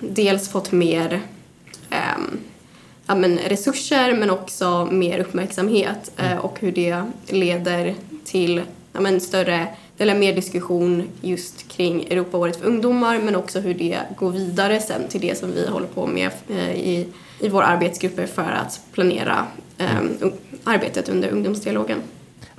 dels 0.00 0.48
fått 0.48 0.72
mer 0.72 1.20
eh, 1.90 1.98
ja, 3.06 3.14
men 3.14 3.38
resurser 3.38 4.14
men 4.14 4.30
också 4.30 4.88
mer 4.90 5.18
uppmärksamhet 5.18 6.12
eh, 6.16 6.36
och 6.36 6.60
hur 6.60 6.72
det 6.72 7.02
leder 7.26 7.94
till 8.24 8.62
ja, 8.92 9.00
men 9.00 9.20
större 9.20 9.66
eller 9.98 10.14
mer 10.14 10.34
diskussion 10.34 11.08
just 11.20 11.68
kring 11.68 12.04
Europaåret 12.04 12.56
för 12.56 12.66
ungdomar 12.66 13.18
men 13.18 13.36
också 13.36 13.60
hur 13.60 13.74
det 13.74 13.98
går 14.16 14.30
vidare 14.30 14.80
sen 14.80 15.08
till 15.08 15.20
det 15.20 15.38
som 15.38 15.52
vi 15.52 15.68
håller 15.68 15.86
på 15.86 16.06
med 16.06 16.30
eh, 16.48 16.70
i, 16.70 17.08
i 17.40 17.48
våra 17.48 17.66
arbetsgrupper 17.66 18.26
för 18.26 18.50
att 18.50 18.80
planera 18.92 19.46
eh, 19.78 20.00
arbetet 20.64 21.08
under 21.08 21.28
ungdomsdialogen. 21.28 22.02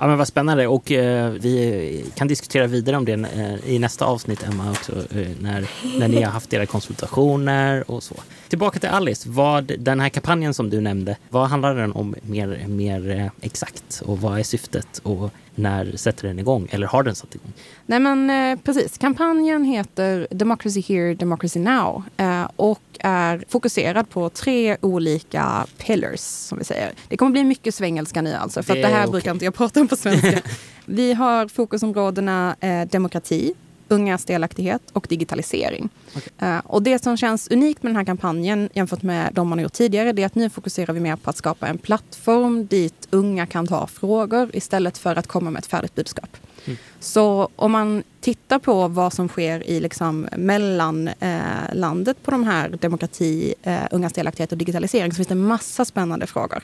Ja, 0.02 0.08
men 0.08 0.18
vad 0.18 0.28
spännande. 0.28 0.66
Och 0.66 0.92
eh, 0.92 1.30
vi 1.30 2.04
kan 2.14 2.28
diskutera 2.28 2.66
vidare 2.66 2.96
om 2.96 3.04
det 3.04 3.12
eh, 3.12 3.74
i 3.74 3.78
nästa 3.78 4.04
avsnitt 4.04 4.42
Emma 4.42 4.70
också 4.70 4.92
eh, 4.92 5.28
när, 5.40 5.68
när 5.98 6.08
ni 6.08 6.22
har 6.22 6.32
haft 6.32 6.52
era 6.52 6.66
konsultationer 6.66 7.90
och 7.90 8.02
så. 8.02 8.14
Tillbaka 8.48 8.78
till 8.78 8.88
Alice, 8.88 9.28
vad, 9.28 9.72
den 9.78 10.00
här 10.00 10.08
kampanjen 10.08 10.54
som 10.54 10.70
du 10.70 10.80
nämnde, 10.80 11.16
vad 11.28 11.48
handlar 11.48 11.74
den 11.74 11.92
om 11.92 12.14
mer, 12.22 12.64
mer 12.68 13.10
eh, 13.10 13.26
exakt? 13.40 14.02
Och 14.04 14.20
vad 14.20 14.38
är 14.38 14.42
syftet? 14.42 15.00
Och 15.02 15.30
när 15.54 15.96
sätter 15.96 16.28
den 16.28 16.38
igång 16.38 16.68
eller 16.70 16.86
har 16.86 17.02
den 17.02 17.14
satt 17.14 17.34
igång? 17.34 17.52
Nej 17.86 18.00
men 18.00 18.30
eh, 18.30 18.58
precis, 18.64 18.98
kampanjen 18.98 19.64
heter 19.64 20.26
Democracy 20.30 20.80
Here, 20.88 21.14
Democracy 21.14 21.60
Now 21.60 22.02
eh, 22.16 22.48
och 22.56 22.82
är 23.00 23.44
fokuserad 23.48 24.10
på 24.10 24.28
tre 24.28 24.76
olika 24.80 25.66
pillars 25.78 26.20
som 26.20 26.58
vi 26.58 26.64
säger. 26.64 26.92
Det 27.08 27.16
kommer 27.16 27.32
bli 27.32 27.44
mycket 27.44 27.74
svengelska 27.74 28.22
nu 28.22 28.34
alltså 28.34 28.62
för 28.62 28.74
det, 28.74 28.82
det 28.82 28.88
här 28.88 29.02
okay. 29.02 29.10
brukar 29.10 29.30
inte 29.30 29.44
jag 29.44 29.54
prata 29.54 29.80
om 29.80 29.88
på 29.88 29.96
svenska. 29.96 30.40
vi 30.84 31.12
har 31.12 31.48
fokusområdena 31.48 32.56
eh, 32.60 32.88
demokrati, 32.88 33.54
ungas 33.92 34.24
delaktighet 34.24 34.82
och 34.92 35.06
digitalisering. 35.08 35.88
Okay. 36.16 36.48
Uh, 36.48 36.58
och 36.66 36.82
det 36.82 37.02
som 37.02 37.16
känns 37.16 37.48
unikt 37.48 37.82
med 37.82 37.90
den 37.90 37.96
här 37.96 38.04
kampanjen 38.04 38.68
jämfört 38.72 39.02
med 39.02 39.30
de 39.32 39.48
man 39.48 39.58
har 39.58 39.62
gjort 39.62 39.72
tidigare, 39.72 40.12
det 40.12 40.22
är 40.22 40.26
att 40.26 40.34
nu 40.34 40.50
fokuserar 40.50 40.92
vi 40.92 41.00
mer 41.00 41.16
på 41.16 41.30
att 41.30 41.36
skapa 41.36 41.68
en 41.68 41.78
plattform 41.78 42.66
dit 42.66 43.08
unga 43.10 43.46
kan 43.46 43.66
ta 43.66 43.86
frågor 43.86 44.50
istället 44.52 44.98
för 44.98 45.16
att 45.16 45.26
komma 45.26 45.50
med 45.50 45.60
ett 45.60 45.66
färdigt 45.66 45.94
budskap. 45.94 46.36
Mm. 46.64 46.78
Så 47.00 47.48
om 47.56 47.72
man 47.72 48.02
tittar 48.20 48.58
på 48.58 48.88
vad 48.88 49.12
som 49.12 49.28
sker 49.28 49.68
i 49.68 49.80
liksom 49.80 50.28
mellanlandet 50.36 52.16
eh, 52.16 52.24
på 52.24 52.30
de 52.30 52.44
här 52.44 52.68
demokrati, 52.68 53.54
eh, 53.62 53.80
ungas 53.90 54.12
delaktighet 54.12 54.52
och 54.52 54.58
digitalisering 54.58 55.12
så 55.12 55.16
finns 55.16 55.28
det 55.28 55.34
massa 55.34 55.84
spännande 55.84 56.26
frågor. 56.26 56.62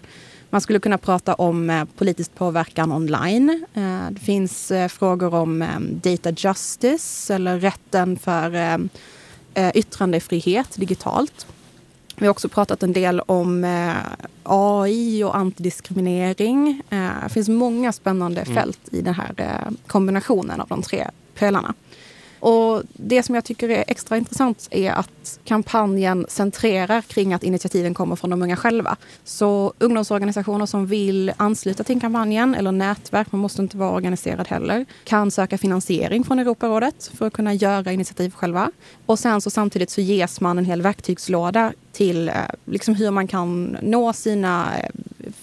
Man 0.51 0.61
skulle 0.61 0.79
kunna 0.79 0.99
prata 0.99 1.35
om 1.35 1.71
eh, 1.71 1.85
politisk 1.85 2.35
påverkan 2.35 2.93
online. 2.93 3.65
Eh, 3.75 4.11
det 4.11 4.21
finns 4.21 4.71
eh, 4.71 4.89
frågor 4.89 5.35
om 5.35 5.65
data 6.03 6.31
justice 6.31 7.35
eller 7.35 7.59
rätten 7.59 8.19
för 8.19 8.79
yttrandefrihet 9.75 10.77
digitalt. 10.77 11.47
Vi 12.17 12.27
har 12.27 12.31
också 12.31 12.49
pratat 12.49 12.83
en 12.83 12.93
del 12.93 13.21
om 13.21 13.67
AI 14.43 15.25
och 15.25 15.37
antidiskriminering. 15.37 16.83
Det 17.23 17.29
finns 17.29 17.49
många 17.49 17.93
spännande 17.93 18.41
mm. 18.41 18.55
fält 18.55 18.81
i 18.91 19.01
den 19.01 19.15
här 19.15 19.65
kombinationen 19.87 20.61
av 20.61 20.69
de 20.69 20.83
tre 20.83 21.11
pelarna. 21.35 21.75
Och 22.41 22.83
det 22.93 23.23
som 23.23 23.35
jag 23.35 23.45
tycker 23.45 23.69
är 23.69 23.85
extra 23.87 24.17
intressant 24.17 24.69
är 24.71 24.93
att 24.93 25.39
kampanjen 25.45 26.27
centrerar 26.29 27.01
kring 27.01 27.35
att 27.35 27.45
initiativen 27.45 27.95
kommer 27.95 28.17
från 28.17 28.31
de 28.31 28.43
unga 28.43 28.57
själva. 28.57 28.97
Så 29.25 29.73
ungdomsorganisationer 29.79 30.67
som 30.67 30.87
vill 30.87 31.33
ansluta 31.37 31.85
till 31.85 32.01
kampanjen, 32.01 32.55
eller 32.55 32.73
nätverk, 32.73 33.33
man 33.33 33.41
måste 33.41 33.63
inte 33.63 33.77
vara 33.77 33.91
organiserad 33.91 34.49
heller, 34.49 34.87
kan 35.05 35.31
söka 35.31 35.59
finansiering 35.59 36.25
från 36.25 36.39
Europarådet 36.39 37.11
för 37.15 37.27
att 37.27 37.33
kunna 37.33 37.55
göra 37.55 37.93
initiativ 37.93 38.31
själva. 38.31 38.71
Och 39.07 39.19
sen 39.19 39.41
så 39.41 39.51
samtidigt 39.51 39.91
så 39.91 40.01
ges 40.01 40.41
man 40.41 40.59
en 40.59 40.65
hel 40.65 40.83
verktygslåda 40.83 41.73
till 41.93 42.29
eh, 42.29 42.35
liksom 42.65 42.95
hur 42.95 43.11
man 43.11 43.27
kan 43.27 43.77
nå 43.83 44.13
sina 44.13 44.79
eh, 44.79 44.91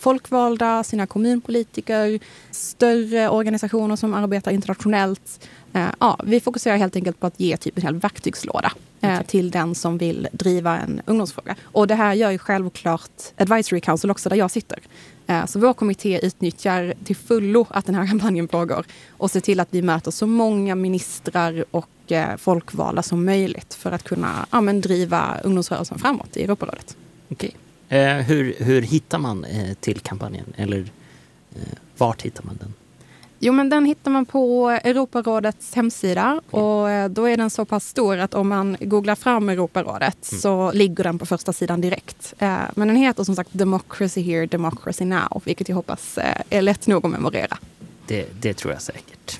folkvalda, 0.05 0.83
sina 0.83 1.05
kommunpolitiker, 1.07 2.19
större 2.51 3.29
organisationer 3.29 3.95
som 3.95 4.13
arbetar 4.13 4.51
internationellt. 4.51 5.47
Ja, 5.99 6.19
vi 6.23 6.39
fokuserar 6.39 6.77
helt 6.77 6.95
enkelt 6.95 7.19
på 7.19 7.27
att 7.27 7.39
ge 7.39 7.57
typ 7.57 7.77
en 7.77 7.83
hel 7.83 7.95
verktygslåda 7.95 8.71
okay. 8.97 9.23
till 9.23 9.51
den 9.51 9.75
som 9.75 9.97
vill 9.97 10.27
driva 10.31 10.77
en 10.77 11.01
ungdomsfråga. 11.05 11.55
Och 11.63 11.87
det 11.87 11.95
här 11.95 12.13
gör 12.13 12.31
ju 12.31 12.37
självklart 12.37 13.11
Advisory 13.37 13.81
Council 13.81 14.11
också, 14.11 14.29
där 14.29 14.35
jag 14.35 14.51
sitter. 14.51 14.79
Eh, 15.27 15.45
så 15.45 15.59
vår 15.59 15.73
kommitté 15.73 16.25
utnyttjar 16.25 16.93
till 17.03 17.15
fullo 17.15 17.65
att 17.69 17.85
den 17.85 17.95
här 17.95 18.07
kampanjen 18.07 18.47
pågår 18.47 18.85
och 19.17 19.31
ser 19.31 19.39
till 19.39 19.59
att 19.59 19.67
vi 19.71 19.81
möter 19.81 20.11
så 20.11 20.27
många 20.27 20.75
ministrar 20.75 21.65
och 21.71 22.11
eh, 22.11 22.37
folkvalda 22.37 23.03
som 23.03 23.25
möjligt 23.25 23.73
för 23.73 23.91
att 23.91 24.03
kunna 24.03 24.45
ja, 24.51 24.61
driva 24.61 25.39
ungdomsrörelsen 25.43 25.99
framåt 25.99 26.37
i 26.37 26.43
Europarådet. 26.43 26.97
Okej. 27.29 27.55
Eh, 27.89 28.15
hur, 28.15 28.55
hur 28.59 28.81
hittar 28.81 29.17
man 29.17 29.45
eh, 29.45 29.73
till 29.73 29.99
kampanjen? 29.99 30.53
Eller 30.57 30.79
eh, 31.55 31.61
vart 31.97 32.21
hittar 32.21 32.43
man 32.43 32.57
den? 32.59 32.73
Jo, 33.39 33.53
men 33.53 33.69
den 33.69 33.85
hittar 33.85 34.11
man 34.11 34.25
på 34.25 34.69
Europarådets 34.69 35.75
hemsida. 35.75 36.41
Och 36.49 37.11
då 37.11 37.25
är 37.25 37.37
den 37.37 37.49
så 37.49 37.65
pass 37.65 37.87
stor 37.87 38.17
att 38.17 38.33
om 38.33 38.49
man 38.49 38.77
googlar 38.79 39.15
fram 39.15 39.49
Europarådet 39.49 40.31
mm. 40.31 40.41
så 40.41 40.71
ligger 40.71 41.03
den 41.03 41.19
på 41.19 41.25
första 41.25 41.53
sidan 41.53 41.81
direkt. 41.81 42.33
Men 42.73 42.87
den 42.87 42.95
heter 42.95 43.23
som 43.23 43.35
sagt 43.35 43.49
Democracy 43.53 44.21
Here, 44.21 44.45
Democracy 44.45 45.05
Now, 45.05 45.41
vilket 45.45 45.69
jag 45.69 45.75
hoppas 45.75 46.19
är 46.49 46.61
lätt 46.61 46.87
nog 46.87 47.05
att 47.05 47.11
memorera. 47.11 47.57
Det, 48.07 48.41
det 48.41 48.53
tror 48.53 48.73
jag 48.73 48.81
säkert. 48.81 49.39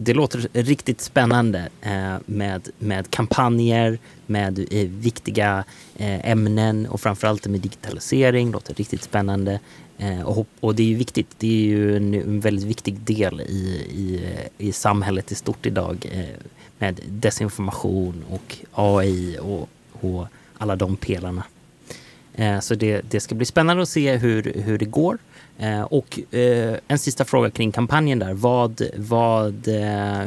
Det 0.00 0.14
låter 0.14 0.48
riktigt 0.52 1.00
spännande 1.00 1.68
eh, 1.80 2.16
med, 2.26 2.68
med 2.78 3.10
kampanjer, 3.10 3.98
med 4.26 4.58
eh, 4.58 4.88
viktiga 4.88 5.64
eh, 5.96 6.30
ämnen 6.30 6.86
och 6.86 7.00
framförallt 7.00 7.46
med 7.46 7.60
digitalisering. 7.60 8.46
Det 8.46 8.52
låter 8.52 8.74
riktigt 8.74 9.02
spännande. 9.02 9.60
Eh, 9.98 10.22
och, 10.22 10.46
och, 10.60 10.74
det 10.74 10.82
är 10.82 10.86
ju 10.86 10.94
viktigt. 10.94 11.28
Det 11.38 11.46
är 11.46 11.66
ju 11.66 11.96
en, 11.96 12.14
en 12.14 12.40
väldigt 12.40 12.64
viktig 12.64 13.00
del 13.00 13.40
i, 13.40 13.44
i, 13.90 14.20
i 14.58 14.72
samhället 14.72 15.32
i 15.32 15.34
stort 15.34 15.66
idag 15.66 16.06
eh, 16.12 16.24
med 16.78 17.00
desinformation 17.08 18.24
och 18.30 18.56
AI 18.72 19.38
och, 19.40 19.68
och 19.92 20.26
alla 20.58 20.76
de 20.76 20.96
pelarna. 20.96 21.44
Eh, 22.38 22.60
så 22.60 22.74
det, 22.74 23.02
det, 23.10 23.20
ska 23.20 23.34
bli 23.34 23.46
spännande 23.46 23.82
att 23.82 23.88
se 23.88 24.16
hur, 24.16 24.52
hur 24.54 24.78
det 24.78 24.84
går. 24.84 25.18
Eh, 25.58 25.82
och 25.82 26.34
eh, 26.34 26.76
en 26.88 26.98
sista 26.98 27.24
fråga 27.24 27.50
kring 27.50 27.72
kampanjen 27.72 28.18
där. 28.18 28.34
Vad, 28.34 28.82
vad, 28.96 29.68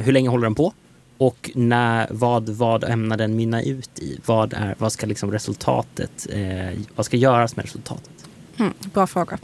hur 0.02 0.12
länge 0.12 0.30
håller 0.30 0.44
den 0.44 0.56
på? 0.56 0.74
Och 1.18 1.52
när, 1.56 2.08
vad, 2.12 2.50
vad 2.50 2.84
ämnar 2.84 3.18
den 3.18 3.36
mynna 3.36 3.64
ut 3.64 4.00
i? 4.00 4.20
Vad, 4.26 4.54
är, 4.54 4.76
vad 4.78 4.92
ska 4.92 5.08
liksom 5.08 5.32
resultatet, 5.32 6.28
vad 6.96 7.06
ska 7.06 7.18
göras 7.18 7.56
med 7.56 7.66
resultatet? 7.66 8.26
Mm, 8.58 8.74
bra 8.94 9.08
fråga. 9.08 9.38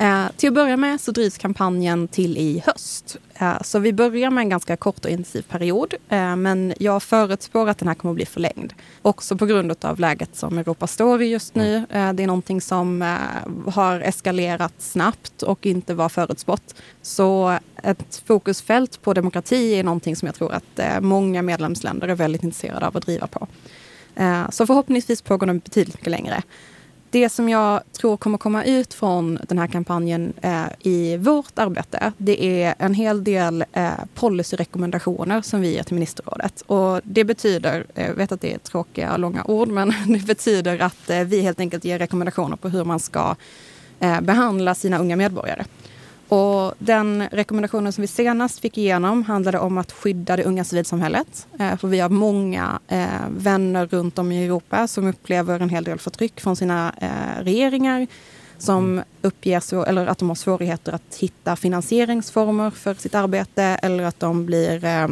Eh, 0.00 0.26
till 0.36 0.48
att 0.48 0.54
börja 0.54 0.76
med 0.76 1.00
så 1.00 1.12
drivs 1.12 1.38
kampanjen 1.38 2.08
till 2.08 2.36
i 2.36 2.62
höst. 2.66 3.16
Eh, 3.34 3.62
så 3.62 3.78
vi 3.78 3.92
börjar 3.92 4.30
med 4.30 4.42
en 4.42 4.48
ganska 4.48 4.76
kort 4.76 5.04
och 5.04 5.10
intensiv 5.10 5.42
period. 5.42 5.94
Eh, 6.08 6.36
men 6.36 6.74
jag 6.78 7.02
förutspår 7.02 7.68
att 7.68 7.78
den 7.78 7.88
här 7.88 7.94
kommer 7.94 8.12
att 8.12 8.16
bli 8.16 8.26
förlängd. 8.26 8.72
Också 9.02 9.36
på 9.36 9.46
grund 9.46 9.84
av 9.84 10.00
läget 10.00 10.36
som 10.36 10.58
Europa 10.58 10.86
står 10.86 11.22
i 11.22 11.26
just 11.26 11.54
nu. 11.54 11.76
Eh, 11.76 12.12
det 12.12 12.22
är 12.22 12.26
någonting 12.26 12.60
som 12.60 13.16
har 13.66 14.00
eskalerat 14.00 14.74
snabbt 14.78 15.42
och 15.42 15.66
inte 15.66 15.94
var 15.94 16.08
förutspått. 16.08 16.74
Så 17.02 17.58
ett 17.82 18.22
fokusfält 18.26 19.02
på 19.02 19.14
demokrati 19.14 19.74
är 19.74 19.84
någonting 19.84 20.16
som 20.16 20.26
jag 20.26 20.34
tror 20.34 20.52
att 20.52 20.80
många 21.00 21.42
medlemsländer 21.42 22.08
är 22.08 22.14
väldigt 22.14 22.42
intresserade 22.42 22.86
av 22.86 22.96
att 22.96 23.06
driva 23.06 23.26
på. 23.26 23.46
Så 24.50 24.66
förhoppningsvis 24.66 25.22
pågår 25.22 25.46
den 25.46 25.58
betydligt 25.58 25.94
mycket 25.94 26.10
längre 26.10 26.42
det 27.10 27.28
som 27.28 27.48
jag 27.48 27.80
tror 27.92 28.16
kommer 28.16 28.38
komma 28.38 28.64
ut 28.64 28.94
från 28.94 29.38
den 29.48 29.58
här 29.58 29.66
kampanjen 29.66 30.32
eh, 30.42 30.64
i 30.78 31.16
vårt 31.16 31.58
arbete, 31.58 32.12
det 32.16 32.62
är 32.62 32.74
en 32.78 32.94
hel 32.94 33.24
del 33.24 33.64
eh, 33.72 33.90
policyrekommendationer 34.14 35.42
som 35.42 35.60
vi 35.60 35.72
ger 35.72 35.82
till 35.82 35.94
ministerrådet. 35.94 36.60
Och 36.66 37.00
det 37.04 37.24
betyder, 37.24 37.86
eh, 37.94 38.06
jag 38.06 38.14
vet 38.14 38.32
att 38.32 38.40
det 38.40 38.52
är 38.52 38.58
tråkiga, 38.58 39.16
långa 39.16 39.44
ord, 39.44 39.68
men 39.68 39.94
det 40.06 40.26
betyder 40.26 40.78
att 40.78 41.10
eh, 41.10 41.20
vi 41.20 41.40
helt 41.40 41.60
enkelt 41.60 41.84
ger 41.84 41.98
rekommendationer 41.98 42.56
på 42.56 42.68
hur 42.68 42.84
man 42.84 43.00
ska 43.00 43.36
eh, 44.00 44.20
behandla 44.20 44.74
sina 44.74 44.98
unga 44.98 45.16
medborgare. 45.16 45.64
Och 46.28 46.74
den 46.78 47.28
rekommendationen 47.28 47.92
som 47.92 48.02
vi 48.02 48.08
senast 48.08 48.60
fick 48.60 48.78
igenom 48.78 49.22
handlade 49.22 49.58
om 49.58 49.78
att 49.78 49.92
skydda 49.92 50.36
det 50.36 50.44
unga 50.44 50.64
civilsamhället. 50.64 51.46
Eh, 51.58 51.76
för 51.76 51.88
vi 51.88 52.00
har 52.00 52.08
många 52.08 52.78
eh, 52.88 53.08
vänner 53.30 53.86
runt 53.86 54.18
om 54.18 54.32
i 54.32 54.44
Europa 54.44 54.88
som 54.88 55.06
upplever 55.06 55.60
en 55.60 55.68
hel 55.68 55.84
del 55.84 55.98
förtryck 55.98 56.40
från 56.40 56.56
sina 56.56 56.92
eh, 57.00 57.42
regeringar 57.44 58.06
som 58.58 59.02
uppger 59.22 59.60
så, 59.60 59.84
eller 59.84 60.06
att 60.06 60.18
de 60.18 60.28
har 60.28 60.36
svårigheter 60.36 60.92
att 60.92 61.16
hitta 61.18 61.56
finansieringsformer 61.56 62.70
för 62.70 62.94
sitt 62.94 63.14
arbete 63.14 63.62
eller 63.62 64.04
att 64.04 64.20
de 64.20 64.46
blir 64.46 64.84
eh, 64.84 65.06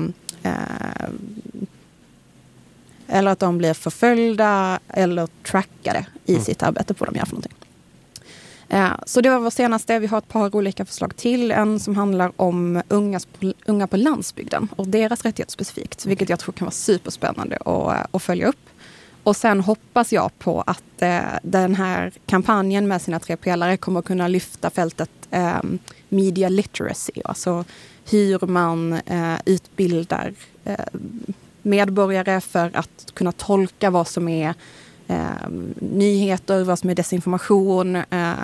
eller 3.09 3.31
att 3.31 3.39
de 3.39 3.59
blir 3.59 3.75
förföljda 3.75 4.79
eller 4.89 5.29
trackade 5.43 6.07
i 6.25 6.33
mm. 6.33 6.45
sitt 6.45 6.63
arbete 6.63 6.95
på 6.95 7.05
vad 7.05 7.15
de 7.15 7.19
gör 7.19 7.27
för 7.27 7.35
någonting. 7.35 7.66
Eh, 8.69 8.93
så 9.07 9.21
det 9.21 9.31
var 9.31 9.39
vår 9.39 9.51
senaste. 9.51 9.99
Vi 9.99 10.07
har 10.07 10.19
ett 10.19 10.29
par 10.29 10.57
olika 10.57 10.85
förslag 10.85 11.17
till. 11.17 11.51
En 11.51 11.81
som 11.81 11.97
handlar 11.97 12.33
om 12.37 12.83
unga, 12.89 13.21
unga 13.67 13.87
på 13.87 13.97
landsbygden 13.97 14.69
och 14.77 14.89
deras 14.89 15.23
rättigheter 15.23 15.53
specifikt. 15.53 16.07
Vilket 16.07 16.29
jag 16.29 16.39
tror 16.39 16.53
kan 16.53 16.65
vara 16.65 16.73
superspännande 16.73 17.57
att, 17.57 18.15
att 18.15 18.23
följa 18.23 18.47
upp. 18.47 18.69
Och 19.23 19.37
sen 19.37 19.61
hoppas 19.61 20.13
jag 20.13 20.39
på 20.39 20.61
att 20.67 21.03
eh, 21.03 21.21
den 21.43 21.75
här 21.75 22.13
kampanjen 22.27 22.89
med 22.89 23.03
sina 23.03 23.21
tre 23.21 23.37
pelare 23.37 23.77
kommer 23.77 24.01
att 24.01 24.07
kunna 24.07 24.29
lyfta 24.29 24.71
fältet 24.71 25.11
eh, 25.31 25.61
media 26.09 26.49
literacy. 26.49 27.13
Alltså 27.25 27.65
hur 28.11 28.47
man 28.47 28.93
eh, 28.93 29.35
utbildar 29.45 30.33
eh, 30.65 30.85
medborgare 31.63 32.41
för 32.41 32.71
att 32.75 33.15
kunna 33.15 33.33
tolka 33.33 33.91
vad 33.91 34.09
som 34.09 34.29
är 34.29 34.55
eh, 35.09 35.49
nyheter, 35.79 36.65
vad 36.65 36.79
som 36.79 36.91
är 36.91 36.95
desinformation, 36.95 37.97
eh, 37.97 38.35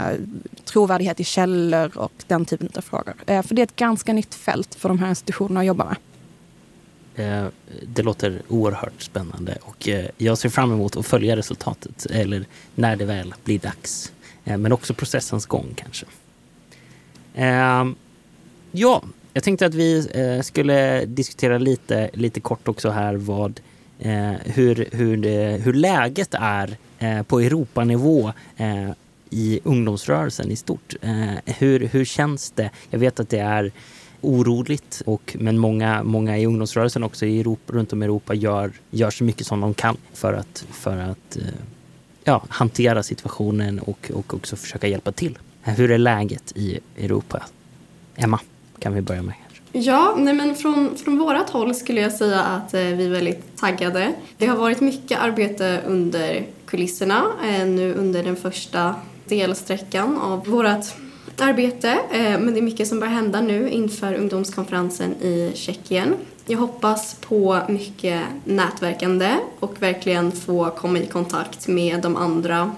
trovärdighet 0.65 1.21
i 1.21 1.25
källor 1.25 1.99
och 1.99 2.13
den 2.27 2.45
typen 2.45 2.69
av 2.77 2.81
frågor. 2.81 3.15
Eh, 3.27 3.43
för 3.43 3.55
det 3.55 3.63
är 3.63 3.67
ett 3.67 3.77
ganska 3.77 4.13
nytt 4.13 4.35
fält 4.35 4.75
för 4.75 4.89
de 4.89 4.99
här 4.99 5.09
institutionerna 5.09 5.61
att 5.61 5.67
jobba 5.67 5.85
med. 5.85 5.97
Eh, 7.15 7.47
det 7.83 8.03
låter 8.03 8.43
oerhört 8.49 9.03
spännande 9.03 9.59
och 9.63 9.89
eh, 9.89 10.07
jag 10.17 10.39
ser 10.39 10.49
fram 10.49 10.73
emot 10.73 10.97
att 10.97 11.07
följa 11.07 11.37
resultatet 11.37 12.07
eller 12.07 12.45
när 12.75 12.97
det 12.97 13.05
väl 13.05 13.35
blir 13.45 13.59
dags. 13.59 14.13
Eh, 14.45 14.57
men 14.57 14.73
också 14.73 14.95
processens 14.95 15.47
gång 15.47 15.75
kanske. 15.77 16.07
Ehm, 17.35 17.95
ja, 18.73 19.03
jag 19.33 19.45
tänkte 19.45 19.67
att 19.67 19.75
vi 19.75 20.09
skulle 20.45 21.05
diskutera 21.05 21.59
lite, 21.59 22.11
lite 22.13 22.41
kort 22.41 22.69
också 22.69 22.91
här 22.91 23.15
vad 23.15 23.61
Eh, 24.05 24.33
hur, 24.45 24.89
hur, 24.93 25.17
det, 25.17 25.61
hur 25.65 25.73
läget 25.73 26.35
är 26.35 26.77
eh, 26.99 27.23
på 27.23 27.41
Europanivå 27.41 28.33
eh, 28.57 28.91
i 29.31 29.61
ungdomsrörelsen 29.65 30.51
i 30.51 30.57
stort. 30.57 30.95
Eh, 31.01 31.55
hur, 31.59 31.81
hur 31.81 32.05
känns 32.05 32.51
det? 32.51 32.71
Jag 32.91 32.99
vet 32.99 33.21
att 33.21 33.29
det 33.29 33.39
är 33.39 33.73
oroligt, 34.21 35.03
och, 35.07 35.37
men 35.41 35.59
många, 35.59 36.03
många 36.03 36.39
i 36.39 36.47
ungdomsrörelsen 36.47 37.03
också 37.03 37.27
i 37.27 37.41
Europa, 37.41 37.73
runt 37.73 37.93
om 37.93 38.03
i 38.03 38.05
Europa 38.05 38.35
gör, 38.35 38.73
gör 38.91 39.11
så 39.11 39.25
mycket 39.25 39.47
som 39.47 39.61
de 39.61 39.75
kan 39.75 39.97
för 40.15 40.33
att, 40.33 40.65
för 40.71 40.97
att 40.97 41.37
eh, 41.37 41.45
ja, 42.25 42.45
hantera 42.49 43.03
situationen 43.03 43.79
och, 43.79 44.11
och 44.15 44.35
också 44.35 44.57
försöka 44.57 44.87
hjälpa 44.87 45.13
till. 45.13 45.39
Eh, 45.65 45.75
hur 45.75 45.91
är 45.91 45.99
läget 45.99 46.53
i 46.55 46.79
Europa? 46.99 47.43
Emma, 48.17 48.41
kan 48.79 48.95
vi 48.95 49.01
börja 49.01 49.23
med. 49.23 49.35
Ja, 49.75 50.15
nej 50.19 50.35
men 50.35 50.55
från, 50.55 50.97
från 50.97 51.19
vårat 51.19 51.51
håll 51.51 51.75
skulle 51.75 52.01
jag 52.01 52.13
säga 52.13 52.41
att 52.41 52.75
eh, 52.75 52.81
vi 52.81 53.07
är 53.07 53.11
väldigt 53.11 53.57
taggade. 53.57 54.13
Det 54.39 54.47
har 54.47 54.57
varit 54.57 54.81
mycket 54.81 55.19
arbete 55.19 55.81
under 55.87 56.47
kulisserna 56.67 57.27
eh, 57.45 57.67
nu 57.67 57.95
under 57.95 58.25
den 58.25 58.37
första 58.37 58.95
delsträckan 59.25 60.19
av 60.19 60.47
vårt 60.47 60.85
arbete. 61.39 61.91
Eh, 62.13 62.41
men 62.41 62.53
det 62.53 62.61
är 62.61 62.63
mycket 62.63 62.89
som 62.89 63.01
börjar 63.01 63.15
hända 63.15 63.41
nu 63.41 63.71
inför 63.71 64.15
ungdomskonferensen 64.15 65.13
i 65.13 65.53
Tjeckien. 65.55 66.15
Jag 66.47 66.59
hoppas 66.59 67.15
på 67.15 67.61
mycket 67.69 68.23
nätverkande 68.45 69.37
och 69.61 69.83
verkligen 69.83 70.33
få 70.33 70.71
komma 70.71 70.99
i 70.99 71.07
kontakt 71.07 71.69
med 71.69 72.03
de 72.03 72.17
andra 72.17 72.73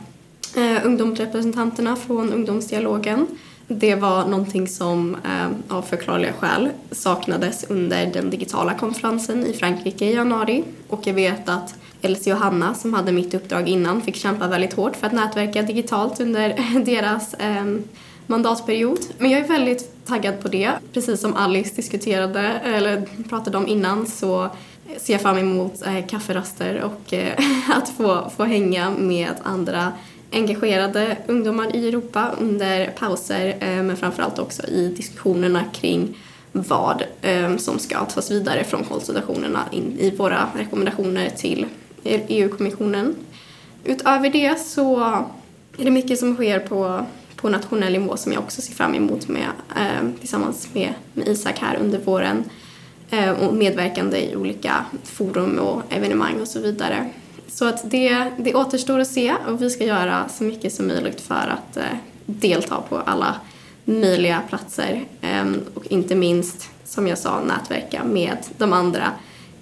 eh, 0.57 0.87
ungdomsrepresentanterna 0.87 1.97
från 1.97 2.33
ungdomsdialogen 2.33 3.27
det 3.69 3.95
var 3.95 4.25
någonting 4.27 4.69
som 4.69 5.17
eh, 5.25 5.77
av 5.77 5.83
förklarliga 5.83 6.33
skäl 6.33 6.71
saknades 6.91 7.65
under 7.69 8.07
den 8.07 8.31
digitala 8.31 8.75
konferensen 8.75 9.47
i 9.47 9.53
Frankrike 9.53 10.05
i 10.05 10.15
januari. 10.15 10.65
Och 10.89 11.07
jag 11.07 11.15
vet 11.15 11.49
att 11.49 11.75
Elsie 12.03 12.33
och 12.33 12.39
Hanna 12.39 12.75
som 12.75 12.95
hade 12.95 13.13
mitt 13.13 13.35
uppdrag 13.35 13.69
innan 13.69 14.03
fick 14.03 14.17
kämpa 14.17 14.49
väldigt 14.49 14.73
hårt 14.73 14.97
för 14.97 15.07
att 15.07 15.13
nätverka 15.13 15.63
digitalt 15.63 16.21
under 16.21 16.85
deras 16.85 17.35
eh, 17.35 17.65
mandatperiod. 18.27 18.99
Men 19.19 19.31
jag 19.31 19.41
är 19.41 19.49
väldigt 19.49 20.07
taggad 20.07 20.41
på 20.43 20.49
det. 20.49 20.73
Precis 20.93 21.21
som 21.21 21.35
Alice 21.35 21.77
diskuterade 21.77 22.41
eller 22.65 23.09
pratade 23.29 23.59
om 23.59 23.69
innan 23.69 24.07
så 24.07 24.51
ser 24.97 25.15
jag 25.15 25.23
fram 25.23 25.39
emot 25.39 25.87
eh, 25.87 26.07
kafferaster 26.07 26.83
och 26.83 27.15
att 27.75 27.89
få, 27.89 28.31
få 28.37 28.45
hänga 28.45 28.91
med 28.91 29.35
andra 29.43 29.93
engagerade 30.35 31.17
ungdomar 31.27 31.77
i 31.77 31.89
Europa 31.89 32.31
under 32.41 32.91
pauser 32.91 33.57
eh, 33.61 33.83
men 33.83 33.97
framförallt 33.97 34.39
också 34.39 34.67
i 34.67 34.89
diskussionerna 34.97 35.65
kring 35.73 36.17
vad 36.53 37.03
eh, 37.23 37.57
som 37.57 37.79
ska 37.79 38.05
tas 38.05 38.31
vidare 38.31 38.65
från 38.65 38.85
konsultationerna 38.85 39.65
in 39.73 39.97
i 39.99 40.11
våra 40.11 40.49
rekommendationer 40.57 41.31
till 41.31 41.67
EU-kommissionen. 42.05 43.15
Utöver 43.85 44.31
det 44.31 44.61
så 44.61 45.01
är 45.79 45.85
det 45.85 45.91
mycket 45.91 46.19
som 46.19 46.35
sker 46.35 46.59
på, 46.59 47.07
på 47.37 47.49
nationell 47.49 47.93
nivå 47.93 48.17
som 48.17 48.33
jag 48.33 48.43
också 48.43 48.63
ser 48.63 48.75
fram 48.75 48.95
emot 48.95 49.29
med, 49.29 49.49
eh, 49.77 50.11
tillsammans 50.21 50.69
med, 50.73 50.95
med 51.13 51.29
Isak 51.29 51.59
här 51.59 51.77
under 51.81 51.99
våren 51.99 52.45
och 53.41 53.55
medverkande 53.55 54.19
i 54.19 54.37
olika 54.37 54.85
forum 55.05 55.59
och 55.59 55.83
evenemang 55.91 56.41
och 56.41 56.49
så 56.49 56.61
vidare. 56.61 57.11
Så 57.49 57.65
att 57.65 57.91
det, 57.91 58.31
det 58.39 58.55
återstår 58.55 58.99
att 58.99 59.09
se 59.09 59.35
och 59.49 59.63
vi 59.63 59.71
ska 59.71 59.85
göra 59.85 60.29
så 60.29 60.45
mycket 60.45 60.73
som 60.73 60.87
möjligt 60.87 61.21
för 61.21 61.35
att 61.59 61.77
eh, 61.77 61.97
delta 62.27 62.83
på 62.89 62.97
alla 62.97 63.37
möjliga 63.85 64.43
platser 64.49 65.05
eh, 65.21 65.53
och 65.75 65.87
inte 65.87 66.15
minst, 66.15 66.71
som 66.85 67.07
jag 67.07 67.19
sa, 67.19 67.41
nätverka 67.41 68.05
med 68.05 68.39
de 68.59 68.73
andra 68.73 69.13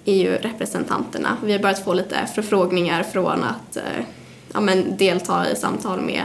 EU-representanterna. 0.05 1.37
Vi 1.43 1.51
har 1.51 1.59
börjat 1.59 1.83
få 1.83 1.93
lite 1.93 2.27
förfrågningar 2.35 3.03
från 3.03 3.43
att 3.43 3.77
eh, 3.77 4.05
ja, 4.53 4.59
men, 4.59 4.97
delta 4.97 5.51
i 5.51 5.55
samtal 5.55 6.01
med 6.01 6.23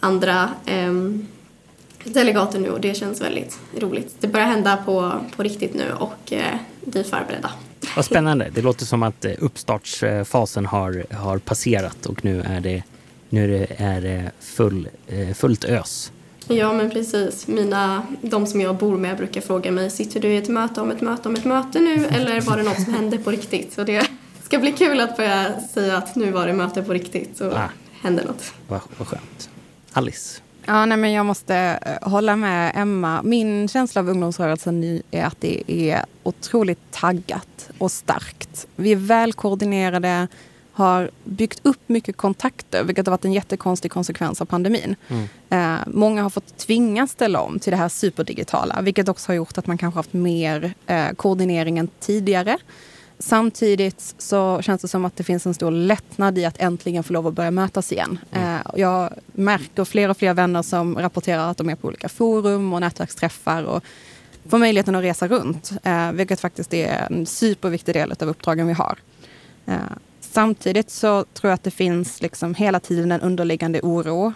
andra 0.00 0.50
eh, 0.66 0.92
delegater 2.04 2.58
nu 2.58 2.70
och 2.70 2.80
det 2.80 2.94
känns 2.94 3.20
väldigt 3.20 3.58
roligt. 3.76 4.16
Det 4.20 4.28
börjar 4.28 4.46
hända 4.46 4.76
på, 4.76 5.12
på 5.36 5.42
riktigt 5.42 5.74
nu 5.74 5.92
och 5.92 6.32
eh, 6.32 6.58
vi 6.80 7.00
är 7.00 7.04
förberedda. 7.04 7.50
Vad 7.98 8.04
spännande. 8.04 8.50
Det 8.54 8.62
låter 8.62 8.84
som 8.84 9.02
att 9.02 9.24
eh, 9.24 9.32
uppstartsfasen 9.38 10.66
har, 10.66 11.04
har 11.14 11.38
passerat 11.38 12.06
och 12.06 12.24
nu 12.24 12.40
är 12.40 12.60
det, 12.60 12.82
nu 13.28 13.66
är 13.78 14.00
det, 14.00 14.30
full, 14.40 14.88
eh, 15.06 15.34
fullt 15.34 15.64
ös. 15.64 16.12
Ja, 16.48 16.72
men 16.72 16.90
precis. 16.90 17.46
Mina, 17.46 18.06
de 18.20 18.46
som 18.46 18.60
jag 18.60 18.76
bor 18.76 18.96
med 18.96 19.16
brukar 19.16 19.40
fråga 19.40 19.70
mig, 19.70 19.90
sitter 19.90 20.20
du 20.20 20.28
i 20.28 20.36
ett 20.36 20.48
möte 20.48 20.80
om 20.80 20.90
ett 20.90 21.00
möte 21.00 21.28
om 21.28 21.34
ett 21.34 21.44
möte 21.44 21.80
nu 21.80 22.06
eller 22.06 22.40
var 22.40 22.56
det 22.56 22.62
något 22.62 22.82
som 22.82 22.94
hände 22.94 23.18
på 23.18 23.30
riktigt? 23.30 23.72
Så 23.72 23.84
det 23.84 24.10
ska 24.42 24.58
bli 24.58 24.72
kul 24.72 25.00
att 25.00 25.16
börja 25.16 25.60
säga 25.60 25.96
att 25.96 26.16
nu 26.16 26.30
var 26.30 26.46
det 26.46 26.52
möte 26.52 26.82
på 26.82 26.92
riktigt 26.92 27.40
och 27.40 27.52
ah, 27.52 27.70
hände 28.02 28.24
något. 28.24 28.52
Vad, 28.68 28.80
vad 28.98 29.08
skönt. 29.08 29.50
Alice? 29.92 30.40
Ja, 30.68 30.86
nej, 30.86 30.98
men 30.98 31.12
jag 31.12 31.26
måste 31.26 31.56
eh, 31.56 32.08
hålla 32.08 32.36
med 32.36 32.72
Emma. 32.74 33.22
Min 33.22 33.68
känsla 33.68 34.00
av 34.00 34.08
ungdomsrörelsen 34.08 34.80
nu 34.80 35.02
är 35.10 35.24
att 35.24 35.40
det 35.40 35.62
är 35.66 36.04
otroligt 36.22 36.90
taggat 36.90 37.70
och 37.78 37.92
starkt. 37.92 38.66
Vi 38.76 38.92
är 38.92 38.96
välkoordinerade, 38.96 40.28
har 40.72 41.10
byggt 41.24 41.60
upp 41.62 41.80
mycket 41.86 42.16
kontakter, 42.16 42.84
vilket 42.84 43.06
har 43.06 43.10
varit 43.10 43.24
en 43.24 43.32
jättekonstig 43.32 43.90
konsekvens 43.90 44.40
av 44.40 44.44
pandemin. 44.44 44.96
Mm. 45.08 45.28
Eh, 45.50 45.80
många 45.86 46.22
har 46.22 46.30
fått 46.30 46.56
tvingas 46.56 47.10
ställa 47.10 47.40
om 47.40 47.58
till 47.58 47.70
det 47.70 47.76
här 47.76 47.88
superdigitala, 47.88 48.80
vilket 48.82 49.08
också 49.08 49.28
har 49.30 49.36
gjort 49.36 49.58
att 49.58 49.66
man 49.66 49.78
kanske 49.78 49.98
haft 49.98 50.12
mer 50.12 50.74
eh, 50.86 51.10
koordinering 51.16 51.78
än 51.78 51.88
tidigare. 52.00 52.58
Samtidigt 53.20 54.14
så 54.18 54.62
känns 54.62 54.82
det 54.82 54.88
som 54.88 55.04
att 55.04 55.16
det 55.16 55.24
finns 55.24 55.46
en 55.46 55.54
stor 55.54 55.70
lättnad 55.70 56.38
i 56.38 56.44
att 56.44 56.58
äntligen 56.58 57.04
få 57.04 57.12
lov 57.12 57.26
att 57.26 57.34
börja 57.34 57.50
mötas 57.50 57.92
igen. 57.92 58.18
Mm. 58.30 58.54
Eh, 58.54 58.60
jag 58.76 59.12
märker 59.32 59.84
fler 59.84 60.08
och 60.08 60.16
fler 60.16 60.34
vänner 60.34 60.62
som 60.62 60.98
rapporterar 60.98 61.50
att 61.50 61.56
de 61.56 61.70
är 61.70 61.74
på 61.74 61.88
olika 61.88 62.08
forum 62.08 62.72
och 62.72 62.80
nätverksträffar 62.80 63.62
och 63.62 63.84
får 64.48 64.58
möjligheten 64.58 64.94
att 64.94 65.02
resa 65.02 65.28
runt, 65.28 65.72
eh, 65.82 66.12
vilket 66.12 66.40
faktiskt 66.40 66.74
är 66.74 67.06
en 67.10 67.26
superviktig 67.26 67.94
del 67.94 68.12
av 68.20 68.28
uppdragen 68.28 68.66
vi 68.66 68.72
har. 68.72 68.98
Eh, 69.66 69.74
samtidigt 70.20 70.90
så 70.90 71.24
tror 71.34 71.48
jag 71.48 71.54
att 71.54 71.64
det 71.64 71.70
finns 71.70 72.22
liksom 72.22 72.54
hela 72.54 72.80
tiden 72.80 73.12
en 73.12 73.20
underliggande 73.20 73.80
oro. 73.82 74.32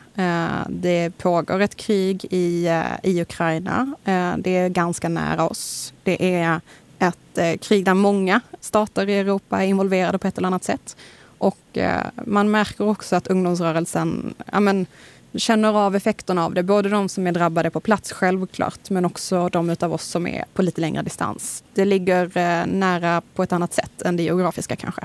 Det 0.69 1.11
pågår 1.19 1.61
ett 1.61 1.77
krig 1.77 2.25
i, 2.31 2.69
i 3.03 3.23
Ukraina. 3.23 3.95
Det 4.37 4.57
är 4.57 4.69
ganska 4.69 5.09
nära 5.09 5.49
oss. 5.49 5.93
Det 6.03 6.35
är 6.35 6.61
ett 7.09 7.39
eh, 7.39 7.57
krig 7.57 7.85
där 7.85 7.95
många 7.95 8.41
stater 8.61 9.09
i 9.09 9.19
Europa 9.19 9.63
är 9.63 9.67
involverade 9.67 10.19
på 10.19 10.29
ett 10.29 10.39
eller 10.39 10.47
annat 10.47 10.65
sätt. 10.65 10.97
Och 11.39 11.79
eh, 11.79 12.07
man 12.27 12.51
märker 12.51 12.89
också 12.89 13.17
att 13.17 13.27
ungdomsrörelsen 13.27 14.35
ja, 14.53 14.61
men, 14.61 14.87
känner 15.35 15.87
av 15.87 15.97
effekterna 15.97 16.45
av 16.45 16.55
det. 16.55 16.63
Både 16.63 16.89
de 16.89 17.09
som 17.09 17.27
är 17.27 17.33
drabbade 17.33 17.71
på 17.71 17.81
plats 17.81 18.13
självklart, 18.13 18.91
men 18.91 19.05
också 19.05 19.49
de 19.49 19.77
av 19.81 19.93
oss 19.93 20.05
som 20.05 20.27
är 20.27 20.45
på 20.55 20.63
lite 20.63 20.81
längre 20.81 21.03
distans. 21.03 21.65
Det 21.75 21.85
ligger 21.85 22.37
eh, 22.39 22.67
nära 22.67 23.23
på 23.35 23.43
ett 23.43 23.53
annat 23.53 23.75
sätt 23.75 24.03
än 24.03 24.17
det 24.17 24.23
geografiska 24.23 24.77
kanske. 24.77 25.03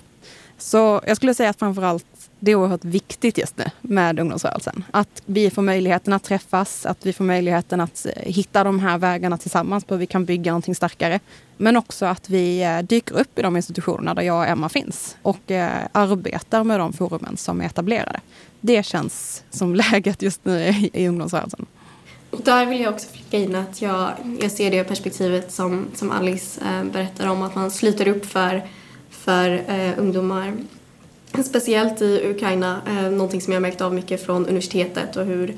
Så 0.58 1.02
jag 1.08 1.18
skulle 1.18 1.34
säga 1.34 1.50
att 1.50 1.60
framförallt 1.60 2.06
det 2.40 2.52
är 2.52 2.56
oerhört 2.56 2.86
viktigt 2.86 3.38
just 3.38 3.58
nu 3.58 3.66
med 3.82 4.20
ungdomsrörelsen. 4.20 4.84
Att 4.92 5.22
vi 5.26 5.50
får 5.50 5.62
möjligheten 5.62 6.14
att 6.14 6.24
träffas, 6.24 6.86
att 6.86 7.06
vi 7.06 7.14
får 7.14 7.24
möjligheten 7.24 7.82
att 7.82 8.06
eh, 8.06 8.32
hitta 8.32 8.64
de 8.64 8.80
här 8.80 8.98
vägarna 8.98 9.38
tillsammans 9.38 9.86
på 9.86 9.94
hur 9.94 10.00
vi 10.00 10.06
kan 10.06 10.26
bygga 10.26 10.52
någonting 10.52 10.76
starkare. 10.76 11.20
Men 11.58 11.78
också 11.78 12.06
att 12.06 12.30
vi 12.30 12.64
eh, 12.64 12.80
dyker 12.80 13.20
upp 13.20 13.40
i 13.40 13.42
de 13.42 13.56
institutionerna 13.56 14.14
där 14.14 14.22
jag 14.22 14.38
och 14.38 14.48
Emma 14.48 14.70
finns 14.70 15.18
och 15.22 15.52
eh, 15.52 15.72
arbetar 15.92 16.64
med 16.64 16.80
de 16.80 16.94
forumen 16.94 17.38
som 17.38 17.62
är 17.62 17.66
etablerade. 17.66 18.20
Det 18.62 18.86
känns 18.86 19.44
som 19.50 19.76
läget 19.92 20.22
just 20.22 20.46
nu 20.46 20.90
i, 20.94 21.08
ungdomsrörelsen. 21.08 21.66
Och 22.30 22.42
där 22.42 22.66
vill 22.66 22.82
jag 22.82 22.94
också 22.94 23.08
flika 23.10 23.38
in 23.38 23.56
att 23.56 23.82
jag, 23.82 24.12
jag 24.42 24.52
ser 24.52 24.72
det 24.72 24.84
perspektivet 24.84 25.52
som, 25.52 25.86
som 25.96 26.12
Alice 26.12 26.62
berättar 26.92 27.28
om, 27.28 27.42
att 27.42 27.56
man 27.56 27.72
sluter 27.72 28.08
upp 28.08 28.26
för, 28.26 28.64
för 29.10 29.64
eh, 29.68 30.00
ungdomar 30.00 30.54
Speciellt 31.46 32.02
i 32.02 32.22
Ukraina, 32.36 32.82
eh, 32.88 33.12
någonting 33.12 33.42
som 33.42 33.54
jag 33.54 33.62
märkt 33.62 33.82
av 33.82 33.94
mycket 33.94 34.26
från 34.26 34.46
universitetet 34.46 35.16
och 35.16 35.26
hur 35.26 35.58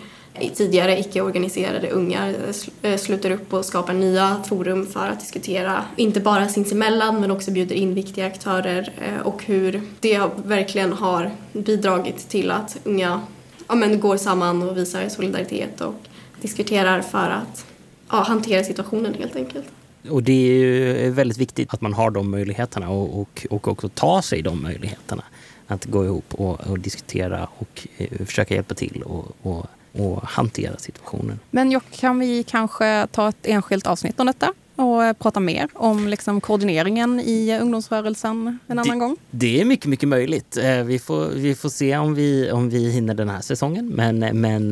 tidigare 0.56 1.00
icke-organiserade 1.00 1.90
unga 1.90 2.30
eh, 2.30 2.92
eh, 2.92 2.98
sluter 2.98 3.32
upp 3.32 3.54
och 3.54 3.66
skapar 3.66 3.94
nya 3.94 4.44
forum 4.48 4.88
för 4.88 5.08
att 5.08 5.20
diskutera, 5.20 5.86
inte 5.96 6.20
bara 6.20 6.48
sinsemellan 6.48 7.22
men 7.22 7.32
också 7.32 7.52
bjuder 7.52 7.76
in 7.76 7.94
viktiga 7.94 8.26
aktörer 8.26 8.92
eh, 9.02 9.28
och 9.28 9.44
hur 9.44 9.82
det 10.00 10.22
verkligen 10.46 10.94
har 10.94 11.32
bidragit 11.54 12.30
till 12.30 12.52
att 12.52 12.78
unga 12.84 13.22
ja, 13.68 13.76
men, 13.76 14.00
går 14.00 14.18
samman 14.18 14.70
och 14.70 14.78
visar 14.78 15.10
solidaritet 15.10 15.82
och 15.82 15.96
diskuterar 16.42 17.02
för 17.02 17.30
att 17.30 17.66
ja, 18.10 18.18
hantera 18.18 18.64
situationen 18.64 19.14
helt 19.14 19.36
enkelt. 19.36 19.68
Och 20.10 20.24
det 20.24 20.32
är 20.32 20.54
ju 20.54 21.10
väldigt 21.10 21.38
viktigt 21.38 21.74
att 21.74 21.82
man 21.82 21.94
har 21.94 22.12
de 22.12 22.32
möjligheterna 22.32 22.90
och, 22.90 23.22
och, 23.22 23.48
och 23.50 23.68
också 23.68 23.90
tar 23.90 24.22
sig 24.22 24.42
de 24.42 24.62
möjligheterna 24.62 25.24
att 25.68 25.86
gå 25.86 26.06
ihop 26.06 26.34
och, 26.34 26.68
och 26.68 26.80
diskutera 26.80 27.48
och 27.58 27.88
eh, 27.98 28.26
försöka 28.26 28.56
hjälpa 28.56 28.74
till 28.74 29.04
och, 29.06 29.26
och, 29.42 29.66
och, 29.92 30.24
hantera 30.24 30.78
situationen. 30.78 31.40
Men 31.52 31.72
Jock, 31.72 31.92
kan 31.92 32.20
vi 32.20 32.44
kanske 32.44 33.08
ta 33.12 33.30
ett 33.30 33.46
enskilt 33.46 33.88
avsnitt 33.88 34.20
om 34.20 34.26
detta? 34.28 34.54
Och 34.80 35.04
eh, 35.04 35.14
prata 35.14 35.40
mer 35.40 35.70
om 35.74 36.08
liksom 36.08 36.42
koordineringen 36.42 37.20
i 37.20 37.60
ungdomsrörelsen 37.62 38.60
en 38.68 38.80
annan 38.80 39.00
det, 39.00 39.06
gång? 39.06 39.18
Det 39.32 39.62
är 39.62 39.66
mycket, 39.66 39.86
mycket 39.86 40.10
möjligt. 40.10 40.58
Eh, 40.58 40.84
vi 40.84 41.00
får, 41.00 41.28
vi 41.28 41.56
får 41.56 41.70
se 41.70 41.98
om 41.98 42.16
vi, 42.16 42.52
om 42.52 42.70
vi 42.70 42.92
hinner 42.92 43.14
den 43.14 43.30
här 43.30 43.42
säsongen. 43.42 43.88
Men, 43.90 44.20
men 44.20 44.72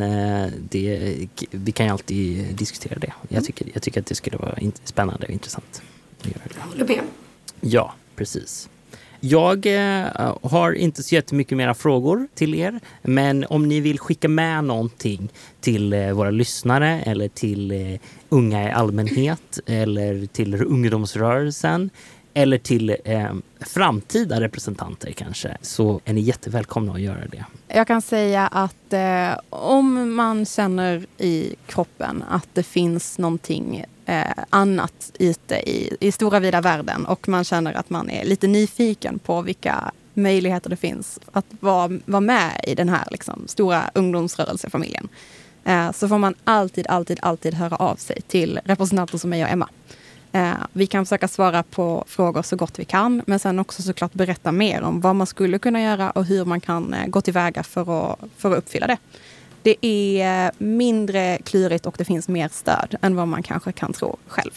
det, 0.70 1.28
vi 1.52 1.72
kan 1.72 1.86
ju 1.86 1.92
alltid 1.92 2.56
diskutera 2.56 3.00
det. 3.00 3.14
Jag 3.22 3.32
mm. 3.32 3.44
tycker, 3.44 3.68
jag 3.74 3.84
tycker 3.84 4.00
att 4.00 4.06
det 4.06 4.16
skulle 4.16 4.38
vara 4.38 4.58
spännande 4.84 5.26
och 5.26 5.34
intressant. 5.34 5.82
Jag 6.22 6.62
håller 6.70 6.86
med. 6.88 7.02
Ja, 7.62 7.94
precis. 8.16 8.70
Jag 9.20 9.66
eh, 9.66 10.36
har 10.44 10.74
inte 10.74 11.04
så 11.04 11.16
jättemycket 11.16 11.58
mera 11.58 11.74
frågor 11.74 12.28
till 12.36 12.56
er, 12.56 12.80
men 13.02 13.46
om 13.50 13.68
ni 13.68 13.80
vill 13.80 14.00
skicka 14.00 14.28
med 14.30 14.64
någonting 14.64 15.30
till 15.60 15.94
eh, 15.94 16.12
våra 16.12 16.32
lyssnare 16.32 17.02
eller 17.06 17.28
till 17.28 17.72
eh, 17.72 18.00
unga 18.30 18.70
i 18.70 18.72
allmänhet 18.72 19.60
eller 19.66 20.26
till 20.26 20.56
ungdomsrörelsen 20.56 21.90
eller 22.34 22.58
till 22.58 22.96
eh, 23.06 23.34
framtida 23.60 24.42
representanter 24.42 25.12
kanske, 25.12 25.58
så 25.62 26.02
är 26.06 26.14
ni 26.14 26.22
jättevälkomna 26.22 26.94
att 26.94 27.02
göra 27.02 27.28
det. 27.32 27.46
Jag 27.68 27.88
kan 27.88 28.02
säga 28.02 28.48
att 28.48 28.94
eh, 28.94 29.40
om 29.50 30.16
man 30.16 30.46
känner 30.46 31.06
i 31.18 31.56
kroppen 31.66 32.24
att 32.30 32.48
det 32.54 32.64
finns 32.64 33.18
någonting 33.18 33.86
eh, 34.08 34.44
annat 34.50 35.12
ute 35.20 35.56
i, 35.56 35.98
i 36.00 36.12
stora 36.12 36.40
vida 36.40 36.62
världen 36.62 37.06
och 37.06 37.28
man 37.28 37.44
känner 37.44 37.74
att 37.74 37.90
man 37.90 38.10
är 38.10 38.26
lite 38.26 38.48
nyfiken 38.48 39.20
på 39.20 39.42
vilka 39.42 39.92
möjligheter 40.14 40.70
det 40.70 40.76
finns 40.76 41.20
att 41.32 41.46
vara, 41.60 42.00
vara 42.06 42.22
med 42.22 42.60
i 42.68 42.76
den 42.76 42.90
här 42.90 43.08
liksom, 43.12 43.44
stora 43.48 43.92
ungdomsrörelsefamiljen. 43.94 45.08
Eh, 45.64 45.92
så 45.92 46.08
får 46.08 46.18
man 46.18 46.36
alltid, 46.44 46.88
alltid, 46.88 47.20
alltid 47.22 47.54
höra 47.54 47.76
av 47.76 47.96
sig 47.96 48.22
till 48.22 48.60
representanter 48.64 49.18
som 49.18 49.30
mig 49.30 49.44
och 49.44 49.50
Emma. 49.50 49.70
Eh, 50.32 50.54
vi 50.74 50.88
kan 50.88 51.06
försöka 51.06 51.28
svara 51.28 51.64
på 51.64 52.04
frågor 52.08 52.42
så 52.42 52.56
gott 52.56 52.80
vi 52.80 52.86
kan, 52.86 53.22
men 53.28 53.40
sen 53.40 53.60
också 53.60 53.82
såklart 53.82 54.14
berätta 54.14 54.52
mer 54.52 54.82
om 54.82 55.02
vad 55.02 55.16
man 55.16 55.28
skulle 55.28 55.60
kunna 55.60 55.82
göra 55.82 56.12
och 56.12 56.26
hur 56.26 56.46
man 56.46 56.62
kan 56.62 56.94
eh, 56.94 57.08
gå 57.08 57.22
tillväga 57.22 57.64
för 57.64 57.82
att, 58.12 58.20
för 58.38 58.52
att 58.52 58.58
uppfylla 58.58 58.88
det. 58.88 58.98
Det 59.68 59.86
är 59.86 60.52
mindre 60.58 61.38
klurigt 61.44 61.86
och 61.86 61.96
det 61.98 62.06
finns 62.06 62.28
mer 62.28 62.50
stöd 62.52 62.96
än 63.02 63.16
vad 63.16 63.28
man 63.28 63.44
kanske 63.44 63.72
kan 63.72 63.94
tro 63.94 64.18
själv. 64.28 64.52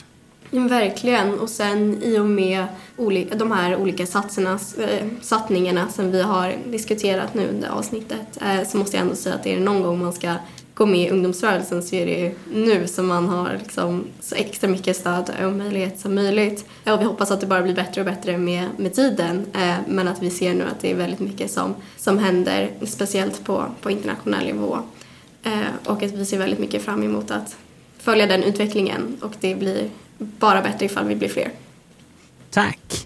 Ja, 0.51 0.61
verkligen. 0.61 1.39
Och 1.39 1.49
sen 1.49 2.03
i 2.03 2.19
och 2.19 2.27
med 2.27 2.67
de 3.37 3.53
här 3.53 3.77
olika 3.77 4.07
satserna, 4.07 4.59
äh, 4.79 5.07
satsningarna 5.23 5.89
som 5.89 6.11
vi 6.11 6.23
har 6.23 6.55
diskuterat 6.67 7.35
nu 7.35 7.49
under 7.49 7.69
avsnittet 7.69 8.39
äh, 8.43 8.69
så 8.69 8.77
måste 8.77 8.97
jag 8.97 9.03
ändå 9.03 9.17
säga 9.17 9.35
att 9.35 9.47
är 9.47 9.57
det 9.57 9.65
någon 9.65 9.83
gång 9.83 9.99
man 10.03 10.13
ska 10.13 10.35
gå 10.75 10.87
med 10.87 11.01
i 11.01 11.11
ungdomsrörelsen 11.11 11.83
så 11.83 11.97
är 11.97 12.07
det 12.07 12.35
nu 12.53 12.87
som 12.87 13.07
man 13.07 13.29
har 13.29 13.59
liksom 13.59 14.05
så 14.21 14.35
extra 14.35 14.69
mycket 14.69 14.97
stöd 14.97 15.31
och 15.45 15.53
möjlighet 15.53 16.01
som 16.01 16.15
möjligt. 16.15 16.65
Och 16.87 17.01
vi 17.01 17.05
hoppas 17.05 17.31
att 17.31 17.41
det 17.41 17.47
bara 17.47 17.63
blir 17.63 17.75
bättre 17.75 18.01
och 18.01 18.05
bättre 18.05 18.39
med, 18.39 18.65
med 18.77 18.95
tiden 18.95 19.47
äh, 19.55 19.75
men 19.89 20.09
att 20.09 20.23
vi 20.23 20.31
ser 20.31 20.55
nu 20.55 20.65
att 20.65 20.81
det 20.81 20.91
är 20.91 20.95
väldigt 20.95 21.21
mycket 21.21 21.51
som, 21.51 21.75
som 21.97 22.19
händer, 22.19 22.71
speciellt 22.87 23.45
på, 23.45 23.65
på 23.81 23.91
internationell 23.91 24.47
nivå. 24.47 24.79
Eh, 25.43 25.53
och 25.85 26.03
att 26.03 26.13
vi 26.13 26.27
ser 26.27 26.39
väldigt 26.39 26.59
mycket 26.59 26.83
fram 26.83 27.03
emot 27.03 27.31
att 27.31 27.57
följa 27.99 28.27
den 28.27 28.43
utvecklingen 28.43 29.17
och 29.21 29.33
det 29.41 29.55
blir 29.55 29.91
bara 30.19 30.63
bättre 30.63 30.87
ifall 30.87 31.07
vi 31.07 31.17
blir 31.17 31.29
fler. 31.29 31.51
Tack! 32.51 33.00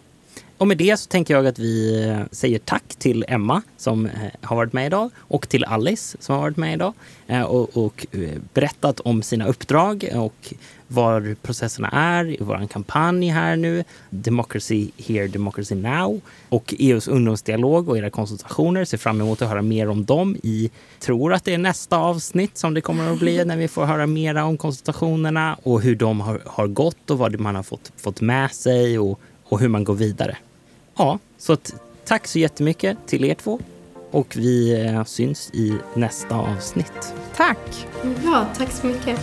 Och 0.59 0.69
med 0.69 0.77
det 0.77 0.97
så 0.97 1.09
tänker 1.09 1.35
jag 1.35 1.47
att 1.47 1.59
vi 1.59 2.05
eh, 2.09 2.21
säger 2.31 2.59
tack 2.59 2.95
till 2.99 3.25
Emma 3.29 3.63
som 3.77 4.07
eh, 4.07 4.13
har 4.41 4.57
varit 4.57 4.73
med 4.73 4.87
idag 4.87 5.11
och 5.19 5.49
till 5.49 5.65
Alice 5.65 6.17
som 6.21 6.35
har 6.35 6.43
varit 6.43 6.57
med 6.57 6.75
idag 6.75 6.93
eh, 7.27 7.43
och, 7.43 7.77
och 7.77 8.07
berättat 8.55 9.01
om 9.01 9.23
sina 9.23 9.47
uppdrag 9.47 10.09
och 10.15 10.55
var 10.89 11.37
processerna 11.43 11.89
är 11.89 12.25
i 12.31 12.37
vår 12.41 12.67
kampanj 12.67 13.29
här 13.29 13.57
nu. 13.57 13.85
Democracy 14.11 14.91
here, 14.99 15.29
democracy 15.29 15.75
now. 15.75 16.21
Och 16.49 16.75
EUs 16.79 17.09
ungdomsdialog 17.09 17.89
och 17.89 17.99
era 17.99 18.11
konsultationer. 18.11 18.85
Ser 18.85 18.99
fram 18.99 19.21
emot 19.21 19.43
att 19.43 19.49
höra 19.49 19.63
mer 19.63 19.89
om 19.89 20.05
dem 20.05 20.37
i, 20.43 20.71
tror 21.01 21.33
att 21.33 21.45
det 21.45 21.55
är 21.55 21.59
nästa 21.59 21.99
avsnitt 21.99 22.59
som 22.59 22.75
det 22.75 22.81
kommer 22.81 23.13
att 23.13 23.19
bli 23.19 23.45
när 23.45 23.57
vi 23.57 23.69
får 23.69 23.85
höra 23.85 24.07
mera 24.07 24.45
om 24.45 24.57
konsultationerna 24.57 25.59
och 25.63 25.83
hur 25.83 25.97
de 25.97 26.21
har, 26.21 26.41
har 26.47 26.67
gått 26.67 27.11
och 27.11 27.19
vad 27.19 27.41
man 27.41 27.55
har 27.55 27.63
fått, 27.63 27.93
fått 27.97 28.21
med 28.21 28.53
sig 28.53 28.99
och, 28.99 29.21
och 29.45 29.61
hur 29.61 29.69
man 29.69 29.85
går 29.85 29.95
vidare. 29.95 30.37
Ja, 30.97 31.19
så 31.39 31.53
att, 31.53 31.75
tack 32.05 32.27
så 32.27 32.39
jättemycket 32.39 32.99
till 33.07 33.25
er 33.25 33.35
två 33.35 33.61
och 34.11 34.37
vi 34.37 34.85
eh, 34.87 35.05
syns 35.05 35.51
i 35.55 35.75
nästa 35.95 36.37
avsnitt. 36.37 37.15
Tack! 37.37 37.87
Ja, 38.25 38.47
tack 38.57 38.71
så 38.71 38.87
mycket. 38.87 39.21